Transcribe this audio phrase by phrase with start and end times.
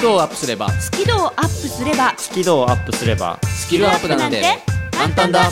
[0.00, 0.70] 度をアップすれば。
[0.70, 2.14] スキルをアップすれば。
[2.16, 3.38] スキルをアップすれば。
[3.44, 4.42] スキルアップなんて。
[4.92, 5.50] 簡単だ。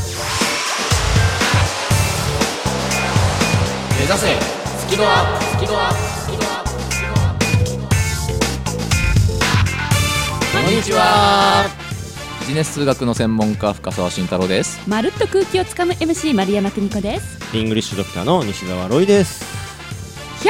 [3.98, 4.40] 目指せ。
[4.78, 5.44] スキルアップ。
[5.44, 5.96] スキルアップ。
[5.98, 7.48] スキルアップスキルアップ
[10.52, 11.66] こんにちは。
[12.40, 14.80] ビジネス数学の専門家深澤慎太郎です。
[14.88, 17.38] まるっと空気をつかむ MC 丸山久美子です。
[17.54, 19.44] イングリッシュドクターの西澤ロイです。
[20.40, 20.48] 100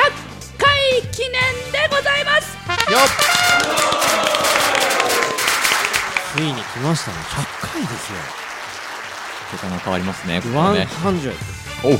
[0.56, 1.32] 回記念
[1.72, 2.56] でございます。
[2.92, 3.27] よつ
[6.78, 7.16] 来ましたね。
[7.18, 8.18] 100回ですよ。
[8.18, 10.86] っ桁が変わりますねここはね。
[11.02, 11.32] 100
[11.84, 11.98] おう。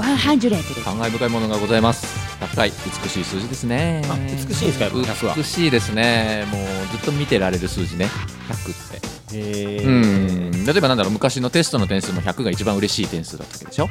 [0.00, 0.84] 100です。
[0.84, 2.06] 感慨深いものがございます。
[2.40, 4.02] 100回美しい数字ですね。
[4.08, 5.34] あ美しいんですかやっぱ100は。
[5.34, 6.46] 美しいですね。
[6.52, 8.08] もうずっと見てられる数字ね。
[8.48, 9.36] 100って。
[9.36, 10.64] へえうん。
[10.64, 13.88] 例えばなんだろう昔のテストの点数も100が一番嬉しい点数だったわけでしょ？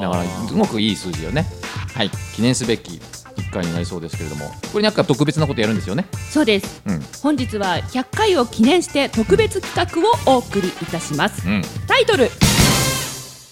[0.00, 1.46] だからすごくいい数字よね。
[1.94, 2.10] はい。
[2.34, 3.00] 記念すべき
[3.40, 6.06] 1回になりそうですけれどもこれなんか特別なことやるんですよね？
[6.30, 6.82] そうです。
[6.86, 7.02] うん。
[7.22, 11.48] 本日は100回を記念して特別企画をお送りいたします。
[11.48, 11.62] うん。
[11.86, 12.30] タイトル。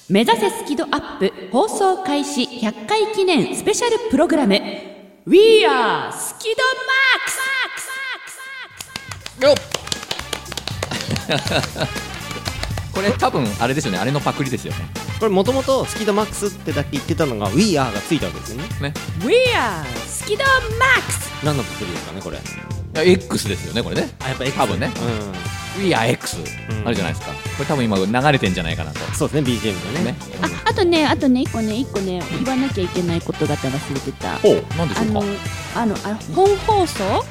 [0.08, 1.32] 目指せスキドアップ。
[1.52, 2.42] 放送開始。
[2.44, 4.54] 100回記念スペシャルプログラム。
[5.26, 7.30] We are スキドマック
[9.38, 9.54] スよっ
[12.94, 13.98] これ多分あれですよね。
[13.98, 14.78] あれのパクリですよね
[15.18, 18.68] これもともとスキドマックスってだけ言ってたのが We Are がついたわけですよね。
[18.80, 18.94] ね。
[19.24, 21.44] We are スキドマックス。
[21.44, 22.38] 何のパクリですかねこれ。
[22.38, 22.40] い
[22.94, 24.10] や X ですよねこれね。
[24.20, 24.92] あやっぱ X 多分ね。
[24.94, 26.42] う We are X ん。
[26.86, 27.32] あるじゃないですか。
[27.32, 28.98] これ多分今流れてんじゃないかなと。
[29.10, 30.04] んそうですね BGM がね。
[30.12, 30.18] ね。
[30.64, 34.36] ああとねあとね一個ね一個ね言わなきゃいけないことがあった忘れてた。
[34.38, 35.26] ほうなんでしあのょう
[35.74, 35.80] か？
[35.80, 37.24] あのあ本放送、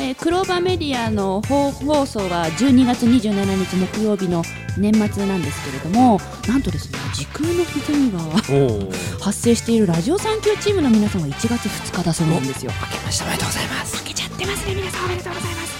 [0.00, 4.42] えークローバーメディアの本放送は12月27日木曜日の
[4.76, 8.18] 年末なんですけれどもなんとですね時空の歪みが
[8.50, 8.90] おお
[9.22, 12.72] 発生しているラジオ産休チームの皆さんは1月2日だそうなんですよ。
[12.92, 13.96] 明けましておめでとうございます。
[13.96, 15.75] 負けちゃってますね皆さんおめでとうございます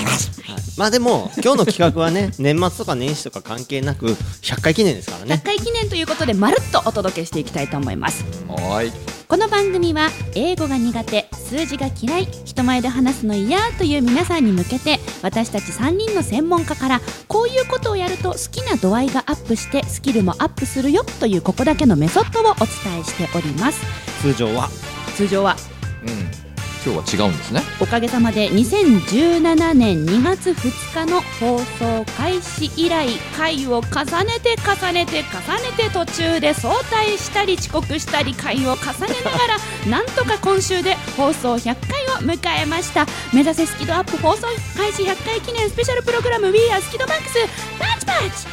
[0.00, 0.78] 明けましておめでとうござい。
[0.78, 4.06] まあでも今日の企画はね 年末とか年始とか関係なく
[4.42, 5.34] 100回記念ですからね。
[5.34, 8.24] 100回記念ということでまるっとお届けしていきたいと思います。
[8.48, 8.92] はーい。
[9.28, 23.80] この番組は英語が苦手数字が嫌い人前で話すの嫌という皆さんに向けて私たち3人の専門家からこういうことをやると好きな度合いがアップしてスキルもアップするよというここだけのメソッドをお伝えしております。
[24.20, 24.68] 通常は。
[25.16, 25.56] 通常は。
[26.02, 26.39] うん
[26.84, 27.60] 今日は違うんですね。
[27.80, 39.58] おかげさまで2017年2月2日の放送開始以来回を重ねて重ねて重ねて途中で早退したり遅刻したり回を重ねながら
[39.90, 43.06] なんとか今週で放送100回を迎えました。
[43.32, 44.42] 目指せスキドアップ放送
[44.76, 47.38] 開始100回記念スペシャルプログラム We are スキドマックス
[47.78, 48.06] パチ。
[48.06, 48.50] パチ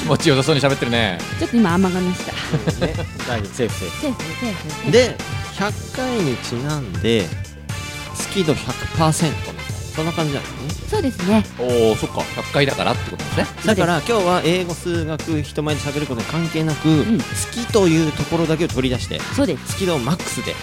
[0.00, 1.18] 気持ちよさそうに喋ってるね。
[1.38, 2.32] ちょっと今甘噛みした。
[2.86, 2.94] ね
[3.28, 4.90] 大丈夫セーフセーセーフセーフセーフフ。
[4.90, 5.16] で
[5.56, 7.26] 100回にちなんで
[8.14, 10.88] スキド100%みたいなそんな感じなんですね。
[10.88, 11.44] そうですね。
[11.58, 12.20] おおそっか。
[12.20, 13.46] 100回だからってことですね。
[13.66, 17.18] だから今日は英語数学人前で喋ることに関係なく、ん。
[17.18, 19.72] 好きというところだけを取り出してそうです。
[19.72, 20.54] スキドをマックスで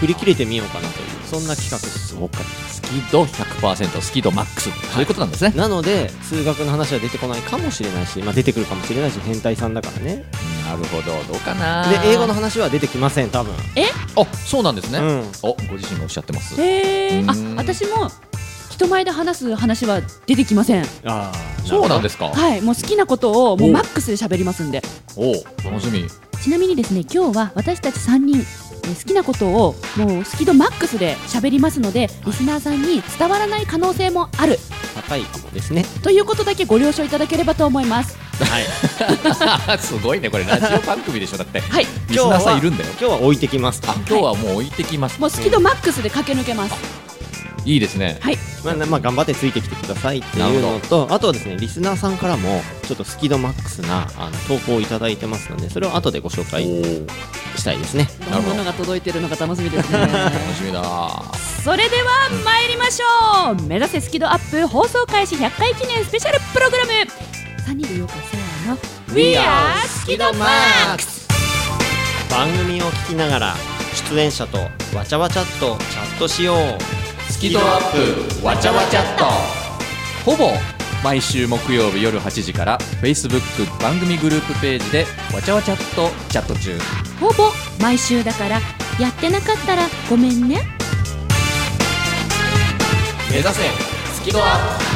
[0.00, 2.08] 振り切れてみようかなというそんな企画です。
[2.08, 2.38] そうか。
[2.68, 4.70] スキド100%スキドマックス。
[4.92, 10.24] そういうことなんですね、なので数学の話は出てこないかもしれないし、まあ、出てくるかもしれないし変態さんだからね。
[10.66, 11.12] なるほど。
[11.32, 11.88] どうかな。
[11.88, 13.54] で英語の話は出てきません多分。
[14.16, 15.32] あそうなんですね、うん。
[15.42, 16.60] おご自身がおっしゃってます。
[16.60, 17.56] へえあうん。
[17.56, 18.10] 私も
[18.70, 20.82] 人前で話す話は出てきません。
[21.04, 21.32] ああ
[21.64, 22.26] そうなんですか。
[22.26, 24.82] はいもう好きなことをもうマックスで喋りますんで。
[25.16, 25.32] おお
[25.64, 26.06] 楽しみ。
[26.42, 34.58] ちなみにですね今日は私たち3人えー好きなことをもうスキドマックスで喋りますのでリスナーさんに伝わらない可能性もある。
[34.94, 35.22] 高い。
[35.22, 35.84] かもですね。
[36.02, 38.16] ということだけご了承いただければと思います。
[38.42, 38.60] は
[39.76, 39.78] い。
[39.78, 40.44] すごいねこれ。
[40.44, 41.60] ラジオ番組でしょだって。
[41.60, 41.86] はい。
[42.08, 42.90] リスナーさんいるんだよ。
[42.98, 43.80] 今日は置いてきます。
[43.80, 47.05] とあ今日はもう置いてきます、もうスキドマックスで駆け抜けます
[47.66, 48.18] いいですね。
[48.20, 48.38] はい。
[48.64, 56.64] まあ、まあ頑張ってついてきてくださいっていうのとあとはですねリスナーさんからもちょっとスキドマックスなあの投稿をいただいてますのでそれを後でご紹介
[57.56, 58.08] したいですね。
[58.24, 59.98] どんなものが届いてるのか楽しみですね。
[60.06, 60.10] 楽
[60.54, 60.82] しみだ
[61.64, 63.62] それでは参りましょう。
[63.62, 66.90] 目指せスキドアップ放送開始100回記念スペシャルプログラム。
[67.66, 68.78] 3人で言おうかせーの
[69.14, 71.26] We are スキドマックス
[72.30, 73.54] 番組を聞きながら
[74.10, 74.58] 出演者と
[74.96, 78.44] わちゃわちゃっとチャットしようスキドアップ。
[78.44, 79.24] わちゃわちゃっと。
[80.24, 80.52] ほぼ
[81.04, 83.40] 毎週木曜日夜8時から Facebook
[83.82, 86.78] 番組グループページでわちゃわちゃっとチャット中。
[87.20, 87.50] ほぼ
[87.80, 88.60] 毎週だから
[88.98, 90.62] やってなかったらごめんね。
[93.30, 93.62] 目指せ。
[94.14, 94.95] スキドアップ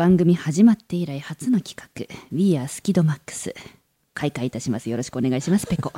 [0.00, 3.54] 番組始まって以来初の企画「We are スキドマックス」
[4.14, 4.88] 開会いたします。
[4.88, 5.92] よろしくお願いしますペコ。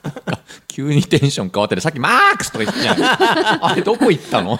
[0.66, 1.82] 急にテンション変わってる。
[1.82, 3.18] さっきマークスとか言ってたじゃん。
[3.66, 4.58] あれどこ行ったの？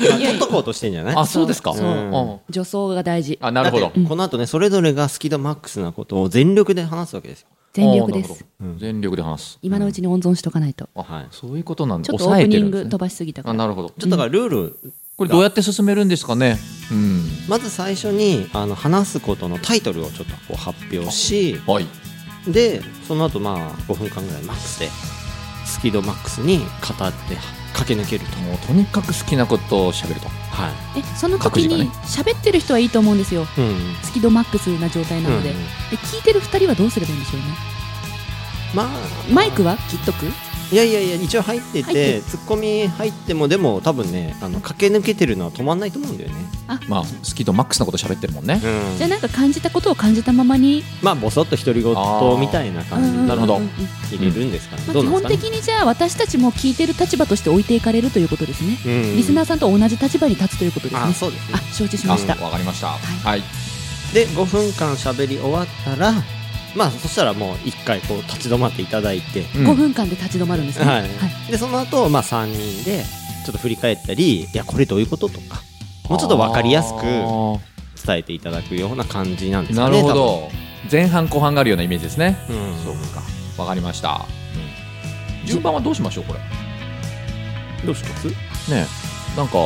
[0.00, 1.14] 今取っとこうとしてんじゃない？
[1.14, 1.74] あそうですか。
[1.74, 3.38] 助走が大事。
[3.42, 3.90] あなるほど。
[4.08, 7.48] この後ねそれぞれがスキドマックスなことを全力で話すわけですよ。
[7.74, 8.30] 全力です。
[8.30, 8.80] あーなるほど。
[8.80, 9.58] 全力で話す。
[9.60, 12.06] 今のうちに温存しとかないと、あはいそういうことなんだ。
[12.06, 13.52] ちょっとオープニング飛ばばしすぎたから。
[13.52, 13.90] あなるほど。
[13.90, 16.58] ちょっとだからルールこれどうやって進めるんですかね？
[16.92, 17.24] うん。
[17.48, 21.86] まず最初にあの話すことのタイトルをちょっとこう発表しはい。
[22.46, 24.88] でその後まあ5分間ぐらいマックスで
[25.64, 27.36] スキドマックスに語って
[27.74, 28.36] 駆け抜けると。
[28.40, 30.28] もうとにかく好きなことを喋ると。
[30.28, 33.42] はえその時に喋ってる人はいいと思うんですよ。
[33.42, 33.94] い、うん。
[34.02, 35.62] スキドマックスな状態なので,、うんうん。
[35.62, 37.46] で聞いてる2人はどうすればいいんでしょうね？
[38.74, 38.88] まあ。
[39.32, 39.78] マイクは？
[39.88, 40.26] 切っとく
[40.72, 46.36] いやいやいや一応入ってててツッコミ入ってもでも多分ねあの駆け抜けてるのは止まんないと思うんだよね。
[46.88, 48.54] まあ好きとマックスなこと喋ってるもんね。
[48.54, 48.96] うん。
[48.98, 50.82] じゃあなんか感じたことを感じたままに？
[51.02, 53.60] まあボソッと独り言みたいな感じなるほど
[54.10, 59.16] 入れるんですかね、基本的にじゃあ私たちも聞いてる立場として置いていかれるということですね、うん。
[59.16, 61.00] リスナーさんと同じ立場に立つということですね。
[61.00, 61.54] あそうですね。
[61.54, 62.34] あ承知しました。
[62.34, 62.88] あわかりました。
[62.88, 62.90] い。
[62.90, 63.42] はい。
[64.12, 66.12] で5分間喋り終わったら
[66.76, 69.66] まあそしたらもう1回こう立ち止まっていただいて、うん。
[69.68, 71.50] 5分間で立ち止まるんですね、はい。
[71.50, 73.02] でその後、まあ3人で
[73.44, 75.62] ちょっと振り返ったりいやこれどういうこととか
[76.08, 77.58] もうちょっと分かりやすくあ
[78.04, 80.50] 伝えていただくような感じなんですよねるほど。
[80.90, 82.36] 前半後半があるようなイメージですね。
[82.48, 82.56] うん。
[82.84, 83.22] そうか。
[83.62, 84.26] わかりました。
[85.44, 86.40] 順番はどうしましょうこれ？
[87.84, 88.28] どうします？
[88.28, 88.34] ね
[89.34, 89.36] え。
[89.36, 89.58] なんか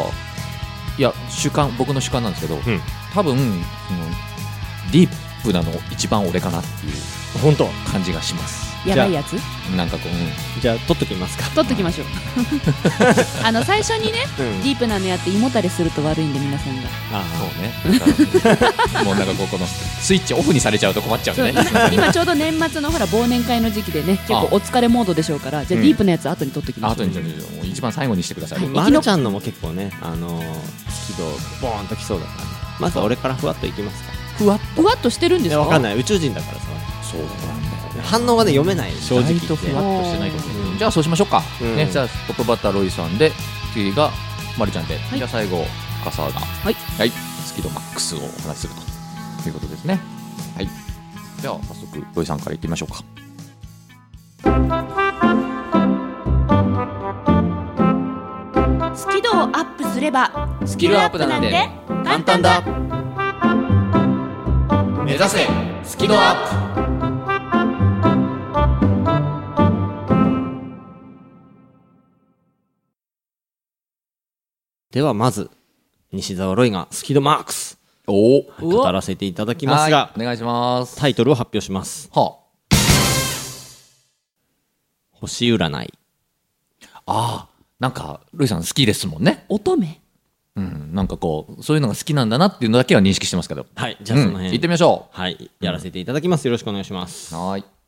[0.98, 2.60] いや主観僕の主観なんですけど、ん。
[3.14, 3.54] 多分その
[4.92, 5.14] ディープ
[5.52, 6.92] なの一番俺かなっていう
[7.42, 7.66] 本当？
[7.90, 8.70] 感じがします。
[8.88, 9.34] やばいやつ？
[9.76, 10.60] なんかこう、うん。
[10.60, 11.44] じゃあ取っときますか。
[11.54, 12.06] 取っときましょう。
[13.44, 14.62] あの最初にねうん。
[14.62, 16.88] ディープなのやって胃もたれすると悪いんで皆さんが。
[17.12, 17.44] あそ
[17.90, 18.48] うね。
[18.48, 28.68] なんかもうなんかこうこのスイッチオフにされちゃうと困っちゃうんそうでね今今ちょうど年末のほら忘年会の時期でね結構お疲れモードでしょうからじゃあうんディープなやつ後に取っときましょう、あとにもう一番最後にしてください、はい。
[28.68, 30.44] まるちゃんのも結構ねあのー
[30.90, 31.24] スキド
[31.60, 32.50] ボーンときそうだからね。
[32.80, 34.09] まずは俺からふわっといきますか
[34.40, 35.60] ふわっふわっとしてるんですか？
[35.60, 35.98] いやわかんない。
[35.98, 36.66] 宇宙人だからさ。
[37.02, 37.50] そうなんだよ
[37.94, 38.02] ね。
[38.02, 38.92] 反応がね読めない。
[38.92, 39.34] 正直。
[39.34, 41.76] 言って意外とふわっとしてないかもしれじゃあそうしましょうか、うん。
[41.76, 43.32] ね、じゃあトップバッターロイさんで
[43.74, 44.10] 次が
[44.58, 44.98] まるちゃんで、い。
[45.18, 45.66] じゃあ最後
[46.02, 48.72] 深澤がはい、はい、スキドマックスをお話しする
[49.42, 50.00] ということですね。
[50.56, 50.68] はい。
[51.42, 53.04] では早速ロイさんからいってみましょうか。
[58.96, 61.26] スキルをアップすればスキルアップな
[62.04, 62.62] 簡単だ
[65.10, 65.38] 目指せ
[65.82, 66.92] スキドアップ。
[74.92, 75.50] ではまず
[76.12, 77.76] 西澤ロイがスキドマークス。
[78.06, 78.36] お。
[78.36, 80.96] お語らせていただきますがお願いします。
[80.96, 82.08] タイトルを発表します。
[82.12, 82.36] は
[85.10, 85.92] 星占い。
[86.82, 89.44] ああーなんかロイさん好きですもんね。
[89.48, 89.99] 乙女？
[90.56, 90.90] うん。
[90.94, 93.66] なんかこうそういうのが好きなんだなっていうのだけは認識してますけど。
[93.74, 93.96] はい。
[94.02, 94.34] じゃあそのうん。
[94.34, 95.50] 辺、行ってみましょはい。
[95.60, 96.44] やらせていただきます。
[96.46, 97.34] よろしくお願いします。
[97.34, 97.80] うはーい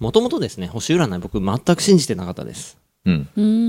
[0.00, 2.78] もともとですね星占い僕全く信じてなかったです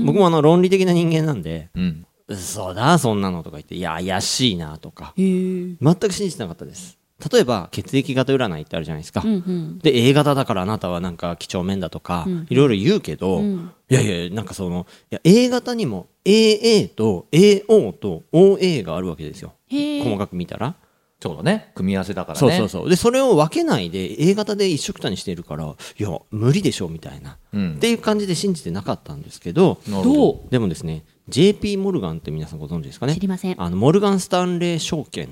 [0.04, 2.06] 僕もあの論理的な人間なんでうん。
[2.28, 6.96] 嘘だそんなのとか言っていや怪しいなとか全く信じてなかったです。
[7.32, 9.78] 例えば血液型占いってあるじゃないですか、うんうん。
[9.80, 12.46] で A 型だからあなたはなんか几帳面だとか、うん。
[12.48, 13.72] いろいろ言うけど、うん。
[13.90, 19.52] いやいやなんかそのいや A 型にも AA と AO と OA があるわけですよ。
[19.68, 20.76] 細かく見たら
[21.22, 22.38] そうだね組み合わせだからね。
[22.40, 22.90] そうそうそう。
[22.90, 27.74] でそれを分けないで A 型で一緒くたにしているからいや無理でしょみたいな、うん。
[27.74, 30.44] っていう感じで信じてなかったんですけどど。
[30.46, 30.50] う？
[30.50, 33.14] でもですね JP モルガンって皆さんご存知ですかね？
[33.14, 33.62] 知りません。
[33.62, 35.30] あのモルガン・スタンレー証券っ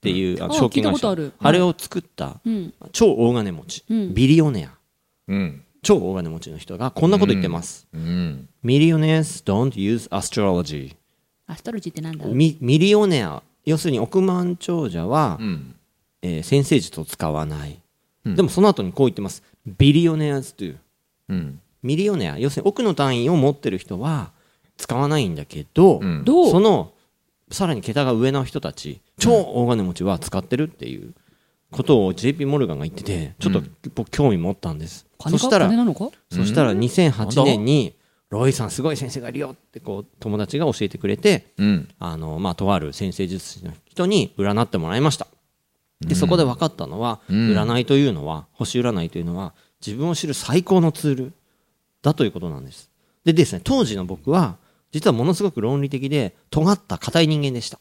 [0.00, 1.10] ていう、あのあ証券会社。
[1.10, 1.32] ある。
[1.38, 2.74] あれを作ったうん。
[2.92, 4.14] 超大金持ち、うん。
[4.14, 4.74] ビリオネア。
[5.28, 5.62] うん。
[5.82, 8.48] 超大金持ちの人がこんなこと言ってます、うん。
[8.62, 10.94] ミリオネア don't use astrology
[11.46, 12.26] アストロジーってなんだ？
[12.26, 15.74] ミミリオネア要するに億万長者は、うん。
[16.22, 17.78] えー先生術を使わない、
[18.26, 18.36] うん。
[18.36, 19.42] でもその後にこう言ってます。
[19.78, 20.76] ビリオネア do
[21.28, 21.34] う。
[21.34, 21.60] ん。
[21.82, 22.38] ミリオネア。
[22.38, 24.32] 要するに億の単位を持ってる人は
[24.76, 26.24] 使わないんだけど、うん。
[26.24, 26.50] どう？
[26.50, 26.92] その
[27.50, 31.14] さらに桁が上の人たち超大金持ちは使ってるっていう
[31.70, 33.62] ことを JP モルガンが言っててちょっと
[33.94, 36.10] 僕興味持ったんです、そしたら金なのか？
[36.30, 37.94] そしたら2008年に
[38.30, 41.88] ロイさんすごい先生がいるよってこう友達が教えてくれてうん。
[41.98, 45.26] あの、まあ、とある先生術師の人に占ってもらいました。
[46.00, 47.36] でそこで分かったのは、うん。
[47.52, 49.52] 占いというのは星占いというのは
[49.84, 51.32] 自分を知る最高のツール
[52.02, 52.88] だということなんです。
[53.24, 54.56] でですね当時の僕は
[54.92, 57.80] 実はものすごく論理的で尖った硬い人間でした。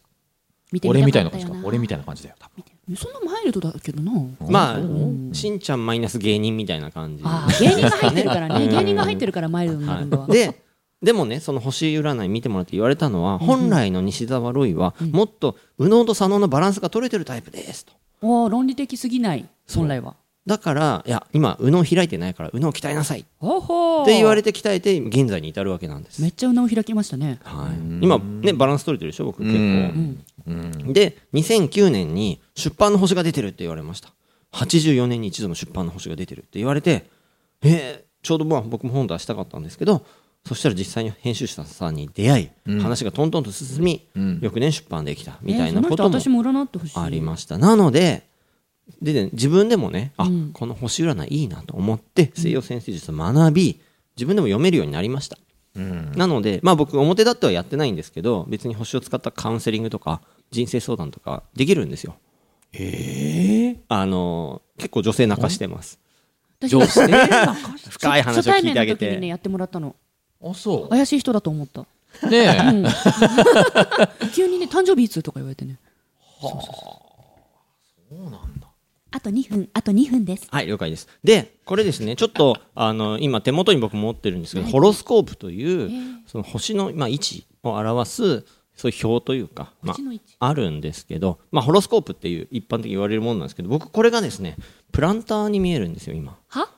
[0.84, 2.54] 俺みたいな感じか俺みたいな感じだよ多分。
[2.58, 4.12] 見てそんなマイルドだけどな。
[4.50, 7.24] まあしんちゃんマイナス芸人みたいな感じ。
[7.60, 8.66] 芸人が入ってるからね。
[8.66, 8.70] うん。
[8.72, 10.62] 芸人が入ってるからマイルドになるんだわはい、で
[11.02, 17.94] でもねその星占い見てもらって言われたのは、本来の西澤ロイは、もっと右脳と左脳のバランスが取れてるタイプですと。
[18.22, 20.16] おー論理的すぎない本来は
[20.50, 23.20] だからいや今右脳開いてないから右脳鍛えなさい。
[23.20, 24.02] っほほ。
[24.02, 27.40] ーて言われて鍛えて現在に至るわけなんです、めっちゃ穴を開きましたね。
[27.44, 34.10] はい、今ねバランス取れてるでしょ僕結構、で2009年に出版の星が出てるって言われました。
[34.54, 37.06] 84年に一度の出版の星が出てるって言われて
[37.62, 40.04] えーちょうどまあ僕も本出したかったんですけど
[40.46, 44.40] そしたら実際に編集者さんに出会い、話がトントンと進み、ん。
[44.42, 47.00] 翌年出版できたみたいなことも人私も占ってほしい。
[47.00, 47.58] ありました。
[47.58, 48.29] なので
[49.02, 50.52] でね自分でもねあ、うん。
[50.54, 53.82] この星占いいいなと思って西洋先生術を学び
[54.16, 55.38] 自分でも読めるようになりました。
[55.76, 56.12] うん。
[56.16, 62.16] なので、まあ僕表立ってはやってないんですけど、別に星を使ったカウンセリングとか、人生相談とかできるんですよ。
[62.74, 66.00] ええあのー結構女性泣かしてます。
[66.60, 67.08] 私女性
[67.90, 69.28] 深い話を聞いてあげ初対面の時にねて。
[69.28, 69.96] やってもらったの。
[70.42, 71.82] あそ怪しい人だと思った。
[71.82, 72.86] うねえ。
[74.34, 75.78] 急にね誕生日いつとか言われてね。
[76.42, 76.48] あ
[79.20, 80.48] と2分あと2分です。
[80.52, 81.08] はい、了解です。
[81.24, 94.56] で、これですね、ちょっと、あの、今手元に僕持ってるんですけど、ホロスコープという、その星の、まあ、位置を表す、そういう表というか、まあ、あるんですけど、まあ、ホロスコープっていう一般的に言われるものなんですけど、僕これがですね、
[94.92, 96.38] プランターに見えるんですよ、今。
[96.48, 96.70] は？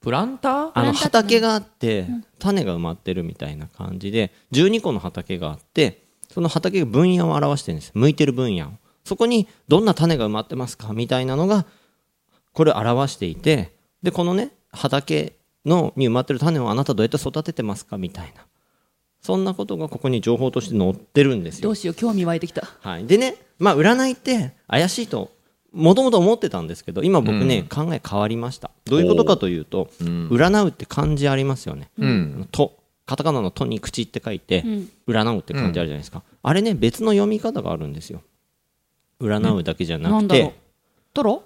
[0.00, 0.70] プランター？
[0.74, 2.08] あの畑があって
[2.40, 7.92] 種が埋まってるみたいな感じで12個の畑があってその畑が分野を表してるんです。
[7.94, 8.70] 向いてる分野を
[9.04, 11.66] そこにどんな種が埋まってますかみたいなのが
[12.52, 18.46] これを表していてでこのね畑のに埋まってる種をあなたどうやって育ててますかみたいな。
[19.20, 21.62] そんなことがここに情報として載ってるんですよ。
[21.62, 22.66] どうしよう興味湧いてきた。
[22.80, 25.30] はい、でね、まあ、占いって怪しいと
[25.72, 28.70] もともと思ってたんですけど今僕ね、考え変わりました。
[28.84, 31.90] どういうことかというと、占うって漢字ありますよね。
[31.98, 34.90] うん「と」カタカナの「と」に「口」って書いて、ん。
[35.06, 38.22] 占うって漢字あるじゃないですか、あれね別の読み方があるんですよ
[39.22, 40.54] 占うだけじゃなくて
[41.14, 41.44] トロ？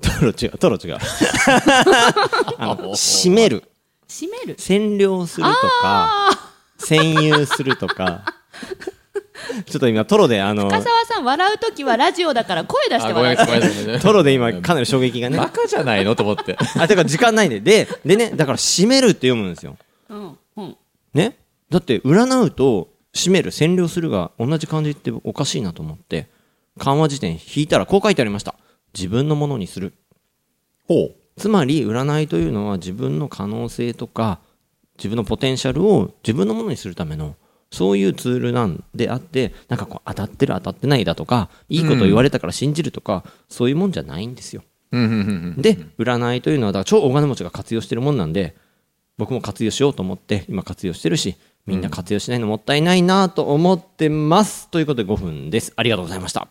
[0.00, 0.98] トロ違うトロ違う。
[2.58, 3.62] あの締める。
[4.08, 4.56] 閉める？
[4.56, 5.52] 占領すると
[5.82, 6.30] か
[6.78, 8.24] 占有するとか。
[9.66, 14.00] ちょっと今トロであの深澤さん笑うときはラジオだから声出して笑う。
[14.00, 15.36] トロで今かなり衝撃がね。
[15.36, 16.56] バカじゃないのと思って。
[16.78, 17.60] あ、てか時間ないんで。
[17.60, 19.76] で、でね、だから閉めるって読むんですよ。
[20.08, 20.76] うんうん。
[21.12, 21.36] ね？
[21.70, 26.28] だって、占うと閉める、占領するが同じ漢字っておかしいなと思って、
[26.78, 28.54] 漢和辞典引いたらこう書いてありました。
[28.94, 29.94] 自分のものにする。
[30.86, 34.40] ほうつまり、占いというのは自分の可能性とか、
[34.98, 37.36] 自分のポテンシャルを自分のものにするための、
[37.70, 44.62] そういうツールなんであって、なんかこう当たってる当たってないだとか、いいこと言われたから信じるとか、そういうもんじゃないんですよ。
[44.92, 48.54] で占いというのはだから超大金持ちが活用してるもんなんで
[49.16, 55.72] 僕も活用しようと思って今活用してるしみんな活用しないのもったいないなと思ってます、ということで5分です。
[55.76, 56.48] ありがとうございました。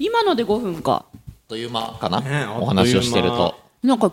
[0.00, 1.04] 今ので5分か。
[1.46, 3.54] という間かな、ねお話をしてると。
[3.84, 4.10] なんか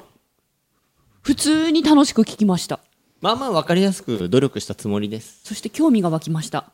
[1.25, 2.79] 普通に楽しく聞きました。
[3.19, 5.39] まあまあ分かりやすく努力したつもりです。
[5.43, 6.69] そして興味が湧きました。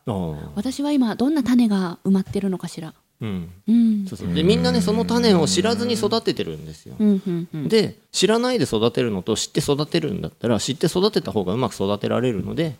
[0.56, 2.94] 私は今どんな種が埋まってるのかしら。
[3.22, 3.50] うん。
[3.66, 4.06] うん。
[4.08, 4.34] そうそう。
[4.34, 6.96] でみんなねその種を知らずに育ててるんですよ。
[7.00, 7.68] うんうんうん。
[7.70, 12.76] で知らないで育てるのと知って育てるんだったら知って育てた方がうまく育てられるので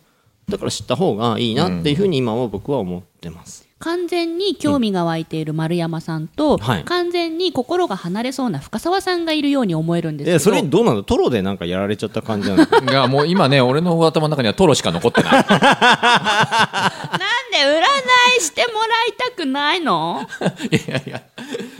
[0.48, 6.84] だから知った方がいいなっていうふうに今は僕は思ってます、完全に興味が湧いている丸山さんと、はい。
[6.84, 10.36] 完全に心が離れそうな深澤さんがいるように思えるんですけど。
[10.36, 11.02] えそれどうなの？
[11.04, 12.62] トロでなんかやられちゃった感じなの？
[12.90, 15.32] いやもう今ね俺の頭の中にはトロしか残ってない。
[15.32, 15.48] なんで
[17.58, 20.26] 占いしてもらいたくないの？
[20.70, 21.22] いやいや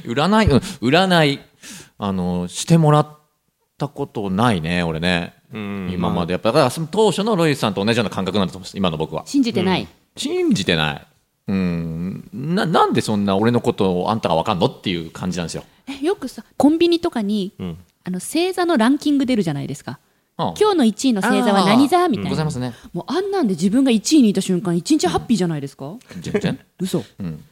[0.04, 1.40] 占いうん占い
[1.98, 3.18] あのしてもらっ
[3.78, 9.22] たことないね俺ね今までやっぱだからその当初のロイさんと同じような感覚なんだと思います今の僕は。
[9.26, 11.06] 信じてない、信じてない。
[11.48, 12.28] うん。
[12.32, 17.76] ななんでそんな俺のことをあんたが分かんのっていう感じなんですよ、えよくさコンビニとかに、ん。
[18.04, 19.98] あの星座のランキング出るじゃないですか。
[20.38, 20.46] うん。
[20.58, 22.08] 今日の1位の星座は何座？
[22.08, 22.30] みたいな。
[22.30, 22.72] ございますね。
[22.92, 26.58] もうあんなんで自分が1位にいた瞬間1日ハッピーじゃないですか、全然。
[26.80, 27.04] 嘘。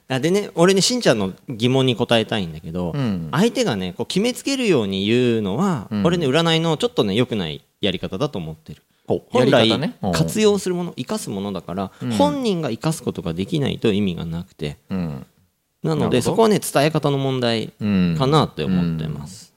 [0.09, 3.29] あでね俺ねしんちゃんの疑問に答えたいんだけど、ん。
[3.33, 8.83] 相手がねこう決めつけるように言うのは、俺ね占いのちょっとね良くないやり方だと思ってる。
[9.07, 9.97] 本来、ね。
[10.03, 10.13] うん。
[10.13, 14.79] 活用するもの生かすものだから、本人が生かすことができないと意味がなくて。
[14.89, 15.27] うん。
[15.83, 19.55] なのでそこはね伝え方の問題うんかなって思ってます、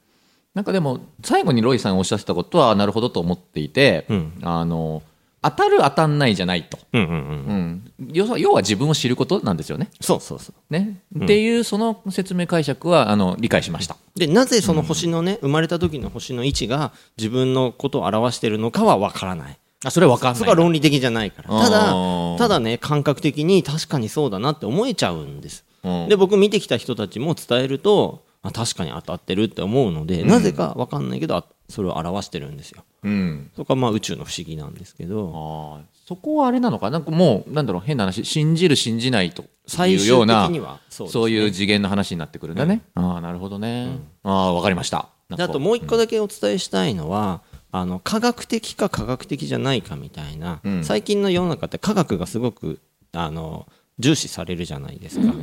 [0.54, 4.40] なんかでも最後にロイさんがおっしゃってたことはなるほどと思っていて、うん。
[4.42, 5.04] あの
[5.44, 7.84] 当たる当たんないじゃないと、うんうんうん。
[8.00, 9.92] うん、要は要は自分を知ることなんですよね。
[10.00, 10.20] そう。
[10.22, 11.02] そうそうね。
[11.24, 13.98] っていうその説明解釈はあの理解しました。
[14.16, 19.58] でなぜその星のね生まれた時の星の位置が自分のことを表しているのかは分からない。
[19.86, 21.50] あそれは分かんないそこは論理的じゃないから。
[21.50, 25.66] たあだーただね感覚的に確かにそうだなって思えちゃうんです。
[25.84, 26.10] うん。
[26.10, 32.84] で僕見てきた人たちも伝えるとあ確かに当たってるって思うので、なぜか分かんないけどあそれを表してるんですよ。
[33.04, 35.80] うん、そこはまあ宇宙の不思議なんですけど。
[35.80, 36.90] あーそこはあれなのか？
[36.90, 39.44] なんかもうなんだろう変な話信じる信じないと
[39.88, 40.48] いうような
[40.90, 42.82] そうですそういう次元の話になってくるんだね。
[42.96, 44.00] ああなるほどね。
[44.22, 45.08] ああ分かりました。
[45.32, 47.42] あともう一個だけお伝えしたいのは、
[47.72, 50.84] あの科学的か科学的じゃないかみたいな、ん。
[50.84, 52.82] 最近の世の中って科学がすごく
[53.14, 53.66] あの
[53.98, 55.34] 重視されるじゃないですか。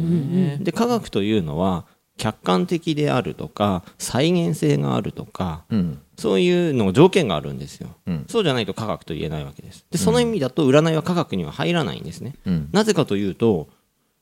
[0.60, 1.86] で科学というのは
[2.20, 5.98] 客観的であるとか再現性があるとかうん。
[6.18, 8.24] そういうの条件があるんですよ、うん。
[8.28, 9.86] そうじゃないと科学と言えないわけです。
[9.90, 12.68] でその意味だと占いは科学には入らないんですね、うん。
[12.72, 13.68] なぜかというと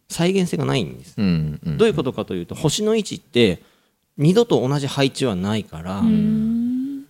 [0.08, 1.16] 再現性がないんです。
[1.16, 3.61] どういうことかというと星の位置って
[4.16, 6.04] 二度と同じ配置はないから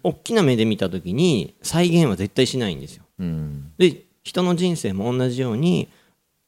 [0.02, 3.04] 大きな目で見た時に再現は絶対しないんですよ。
[3.18, 3.72] うん。
[3.76, 5.88] で人の人生も同じように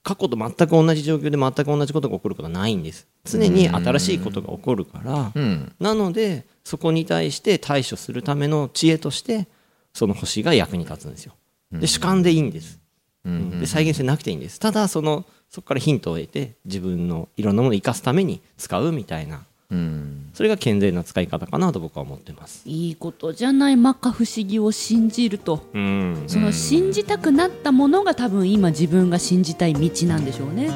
[0.02, 3.06] 過去と全く同じ状況で全く同じことが起こることはないんです。
[3.24, 5.32] 常に新しいことが起こるから。
[5.34, 5.72] うん。
[5.78, 9.46] なのでそこに対して対処するための知恵として
[9.92, 11.34] その星が役に立つんですよ。
[11.72, 12.80] で主観でいいんです。
[13.24, 13.60] うん。
[13.60, 14.58] で再現性なくていいんです。
[14.58, 20.30] ただそのそこからヒントを得て自分のいろんなものを生かすために使うみたいなうん。
[20.34, 22.62] それが健全な使い方かなと僕は思ってます。
[22.66, 25.68] いいことじゃない摩訶不思議を信じると。
[25.72, 26.24] うん。
[26.26, 30.68] その信じたくなったものが多分今自分が信じたい道なんでしょうね。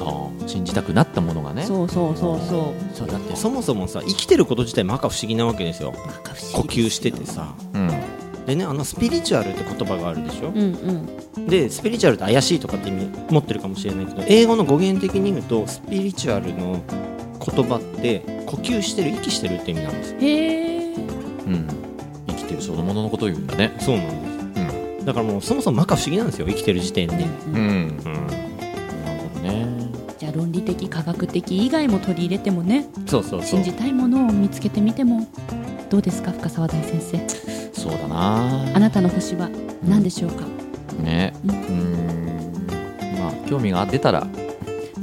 [0.00, 1.64] ああ信じたくなったものがね。
[1.64, 2.96] そうそうそうそう。
[2.96, 5.92] そうだってそもそもさ生きてること自体摩訶不思議なわけですよ。
[6.52, 7.54] 呼吸しててさ。
[7.74, 7.90] うん
[8.46, 10.48] でねあのスピリチュアルって言葉があるでしょ？
[10.48, 10.56] うん
[11.36, 11.46] うん。
[11.46, 20.14] でスピリチュアルって怪しいとかって意味持ってるかもしれないけど英語の語源的に言うとスピリチュアルの言葉って呼吸してる息してるって意味なんです。
[20.14, 21.00] へえう
[21.50, 21.66] ん。
[22.28, 23.74] 生きてるそのもののことを言うんだね。
[23.80, 27.14] そうなんです、だからもうそもそも摩訶不思議なんですよ生きてる時点で、
[27.46, 27.96] うん。
[27.98, 29.66] なるほどね。
[30.18, 32.86] じゃあ論理的科学的以外も取り入れてもね。
[33.06, 33.48] そうそうそう。
[33.48, 35.26] 信じたいものを見つけてみても
[35.90, 37.63] どうですか深澤大先生？
[37.88, 38.72] そうだな。
[38.74, 39.48] あなたの星は
[39.86, 40.44] 何でしょうか？
[41.02, 41.34] ね。
[41.46, 41.56] ううん。
[41.56, 42.66] ん
[43.18, 44.26] まあ興味が出たら。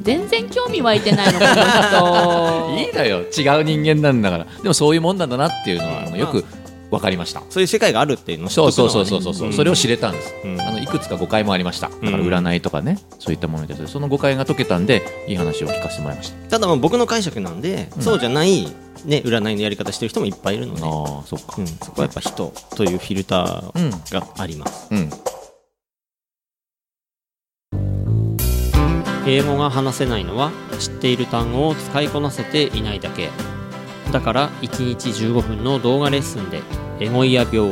[0.02, 2.80] 全然興味湧いてないのこの人。
[2.82, 3.20] いいのよ。
[3.20, 4.48] 違う人間なんだから。
[4.63, 6.44] でもそういうもんなんだなっていうのはよく
[6.89, 7.44] 分かりました。
[7.52, 10.58] そういう世界があるっていうのをそうそうそうそうそう、んそれを知れたんです、うん
[10.91, 11.89] くつか誤解もありました。
[11.89, 13.88] だから占いとかね、そういったものに対する。
[13.88, 16.49] その誤解が解けたんでいい話を聞かせてもらいました。
[16.49, 18.65] ただまあ僕の解釈なんで、そうじゃない、
[19.06, 21.56] ね、占いのやり方してる人もいっぱいいるので、ああそっか。
[21.58, 25.10] うん、そこはやっぱ人というフィルターがあります、うん。
[29.27, 33.30] 英語が話せないのは知っている単語を使いこなせていないだけ。
[34.12, 36.62] だから1日15分の動画レッスンで
[36.99, 37.71] エゴイヤ病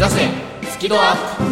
[0.00, 0.20] 指せ
[0.62, 1.42] スキドアップ。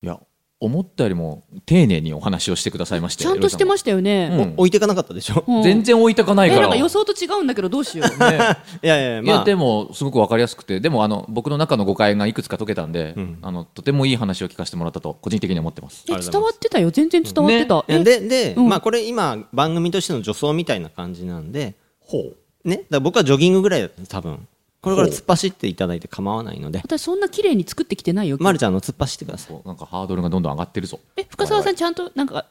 [0.00, 0.18] いや
[0.58, 4.54] 思ったよりも丁寧にお話をしてくださいましてちゃんとしてましたよね、うん。
[4.56, 5.62] 置いていかなかったでしょ、うん。
[5.62, 6.60] 全然置いてかないから。
[6.60, 8.08] えなんか予想と違うんだけどどうしよう。
[8.82, 9.38] いやいやいまあ。
[9.40, 10.80] やでもすごく分かりやすくて。
[10.80, 13.38] でもあの僕の中の誤解がいくつか解けたんで、ん。
[13.42, 16.06] あのとてもいい話を聞かせてもらったと個人的には思ってます。
[16.08, 16.90] え伝わってたよ。
[16.90, 18.68] 全然伝わってた、えでで、うん。
[18.70, 24.46] まあこれ今番組としての助走みたいな感じなんでほうねだ僕はジョギングぐらいだった多分。
[24.80, 26.78] これから突っ走っていただいて構わないので。
[26.84, 29.60] 私そんな綺麗に作ってきてないよ、まるちゃんあの突っ走ってください。
[29.66, 31.00] なんかハードルがどんどん上がってるぞ。
[31.16, 32.44] え深澤さんちゃんとなんか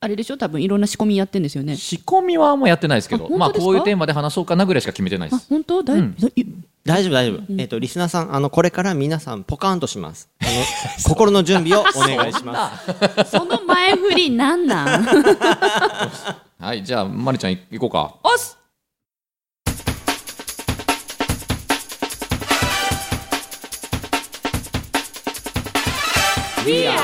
[0.00, 0.36] あれでしょ？
[0.36, 1.76] 多分いろんな仕込みやってんですよね。
[1.76, 3.24] 仕込みはもうやってないですけど。
[3.24, 3.60] あ本当ですか？
[3.60, 5.82] まあこういうテーマで話そうかなぐらいしか決めてないであす本当？
[5.82, 6.16] だい、うん。
[6.16, 6.46] だい
[6.84, 10.28] 大丈夫大丈夫、えっ、とリスナーさんあのこれから皆さんポカーンとします。
[10.40, 10.50] あの
[11.08, 12.76] 心の準備を お願いしま
[13.24, 13.30] す。
[13.30, 15.04] その前振りなんなん？
[16.62, 18.14] はいじゃあまりちゃんい行こうか。
[18.22, 18.56] おっす
[26.64, 26.94] We are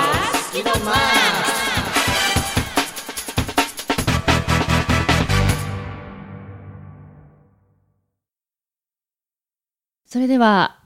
[10.06, 10.78] それでは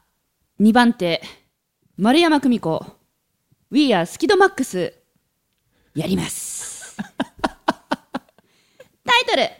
[0.61, 1.23] 2番手
[1.99, 2.87] 丸山久美子
[3.71, 4.95] We are スキドマックス
[5.95, 6.97] やります。
[6.97, 7.05] タ
[9.21, 9.51] イトル。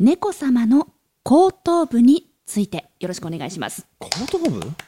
[0.00, 0.88] 猫様の
[1.22, 3.86] 後頭部についてよろしくお願いします。
[4.00, 4.87] 後頭部？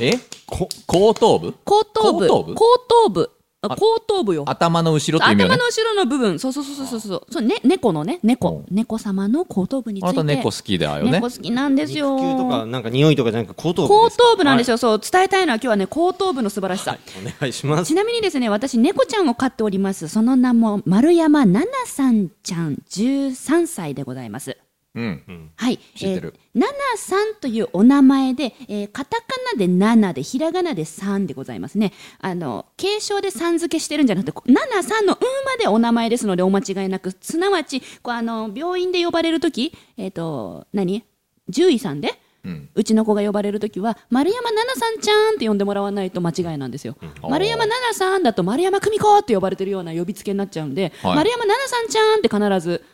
[0.00, 0.12] え？
[0.46, 1.54] こ後頭部？
[1.64, 2.26] 後頭部。
[2.26, 2.54] 後頭部？
[2.54, 3.30] 後頭部。
[3.60, 4.44] あ後頭部よ。
[4.46, 5.54] 頭の後ろっていう意味よね。
[5.56, 6.38] 頭の後ろの部分。
[6.38, 7.00] そうそうそうそう。
[7.00, 8.20] そうそうね猫のね。
[8.22, 8.50] 猫。
[8.50, 8.74] うん。
[8.74, 10.10] 猫様の後頭部について。
[10.10, 11.10] あなた猫好きだよね。
[11.10, 12.14] 猫好きなんですよ。
[12.14, 14.24] 肉球とかなんか匂いとかじゃなく後頭部後ですか？
[14.30, 15.00] 頭部なんですよ、そう。
[15.00, 17.00] 伝えたいのは今日はね後頭部の素晴らしさ、はい。
[17.20, 17.88] お願いします。
[17.88, 20.06] ちなみにですね私猫ちゃんを飼っております。
[20.06, 24.56] その名も丸山奈々さんちゃん13歳でございます
[24.98, 25.50] うん。
[25.56, 26.34] はい、知ってる。
[26.54, 31.92] えー、ナナさんというお名前で、えーカタカナでナナでひらがなでさんでございますね。
[32.20, 37.14] あの継承でさん付けしてるんじゃなくてこナナさんの「うん」までお名前ですのでお間違いなく。
[37.20, 41.04] すなわちこうあの病院で呼ばれる時えっ、と何？
[41.50, 42.68] 獣医さんでうん。
[42.74, 51.16] うちの子が呼ばれるときは丸山奈々さんちゃんって呼んでもらわないと間違いなんですよ、丸山奈々さんだと丸山久美子って呼ばれてるような呼びつけになっちゃうんで、はい。
[51.16, 52.84] 丸山奈々さんちゃんって必ず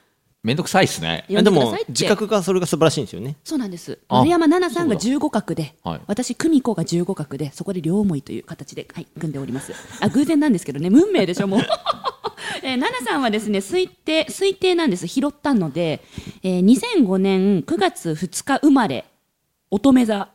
[0.45, 1.25] めんどくさいっすね。
[1.29, 3.37] でも自覚がそれが素晴らしいんですよね。
[3.45, 3.99] そうなんです。
[4.09, 6.01] あ丸山奈々さんがそう15画で、はい。
[6.07, 9.73] 私久美子が15画でそこで両思いという形で、はい、組んでおります。
[10.01, 10.91] あ偶然なんですけどね。
[10.93, 11.61] 運命でしょもう。
[12.63, 15.07] えー、奈々さんはですね推定推定なんです。
[15.07, 16.05] 拾ったので、
[16.43, 19.07] えー2005年9月2日生まれ
[19.71, 20.29] 乙女座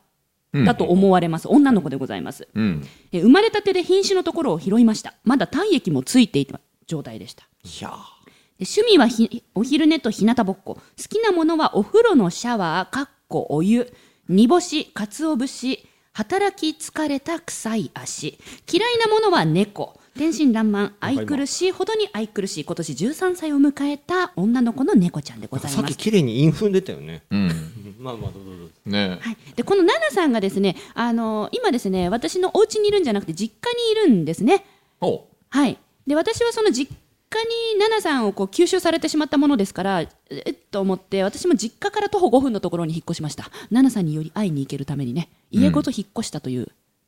[0.66, 2.84] だと思われます、女の子でございます、うん。
[3.12, 5.14] えー生まれたてで瀕死のところを拾いました。
[5.24, 7.44] まだ体液もついていた状態でした。
[7.64, 8.19] いやで
[8.60, 10.76] 趣味はひお昼寝と日向ぼっこ。
[10.76, 13.90] 好きなものはお風呂のシャワーかっこお湯
[14.28, 18.38] 煮干しかつお節働き疲れた臭い足。
[18.70, 19.98] 嫌いなものは猫。
[20.18, 22.64] 天真爛漫愛くるしいほどに愛くるしい。
[22.66, 27.24] 今年13歳を迎えた女の子の猫ちゃんでございさっますき綺麗に韻踏んでたよね。
[27.32, 27.48] うん。
[27.98, 28.74] まあまあどうぞどうぞ。
[28.86, 29.20] ね。
[29.22, 34.66] はい、でこのナナさんがですねあの今ですね私のお家にいるんじゃなくて実家にいるんですね。
[35.00, 36.94] おはい、で私はその実
[37.30, 40.08] 家に奈々さんをこう吸収されてしまったものですからえ
[40.52, 43.44] っと思って私も実家から徒歩5分のところに引っ越しました。
[43.70, 45.30] 奈々さんにより会いに行けるためにね。
[45.52, 46.68] 家ごと引っ越したという、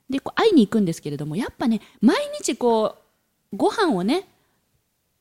[0.10, 2.98] でこう会いに行くんですけれどもやっぱね毎日こ
[3.52, 4.28] うご飯をね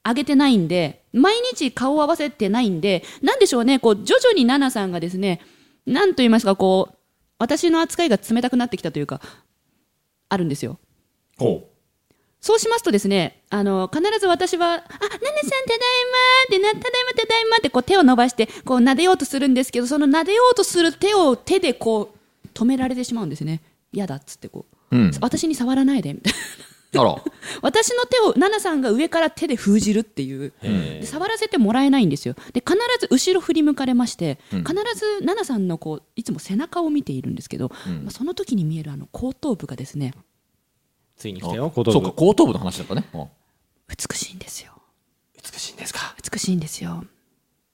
[0.03, 5.41] あげてないんで毎日顔を合わせてないんでなんでしょうねこう徐々に奈々さんがですね
[5.87, 6.97] なんと言いますかこう
[7.39, 9.21] 私の扱いが冷たくなってきたというか
[10.29, 10.79] あるんですよ。
[11.39, 11.70] ほ
[12.41, 23.61] そうしますとですね、あの、必ず私は、あ、ナナさんただいまーってな、ただいまただいまってこう手を伸ばして、こう撫でようとするんですけど、その撫でようとする手を手でこう、止められてしまうんですね。
[23.93, 24.97] 嫌だっつってこう。
[24.97, 26.39] うん私に触らないで、みたいな。
[27.03, 27.23] あら
[27.63, 30.53] 私の手をナナさんが上から手で封じるっていう。
[30.63, 32.35] で触らせてもらえないんですよ。
[32.53, 34.65] で、必ず後ろ振り向かれまして、必
[34.97, 37.71] ずナナさんのこう、いつも背中を見ているんですけど、
[38.03, 40.15] まあその時に見えるあの後頭部がですね、
[41.21, 43.05] ついに来たよあ後頭部そうか後頭部の話だったね。
[43.15, 43.27] うん。
[43.89, 44.73] 美しいんですよ。
[45.37, 46.15] 美しいんですか？
[46.33, 47.05] 美しいんですよ。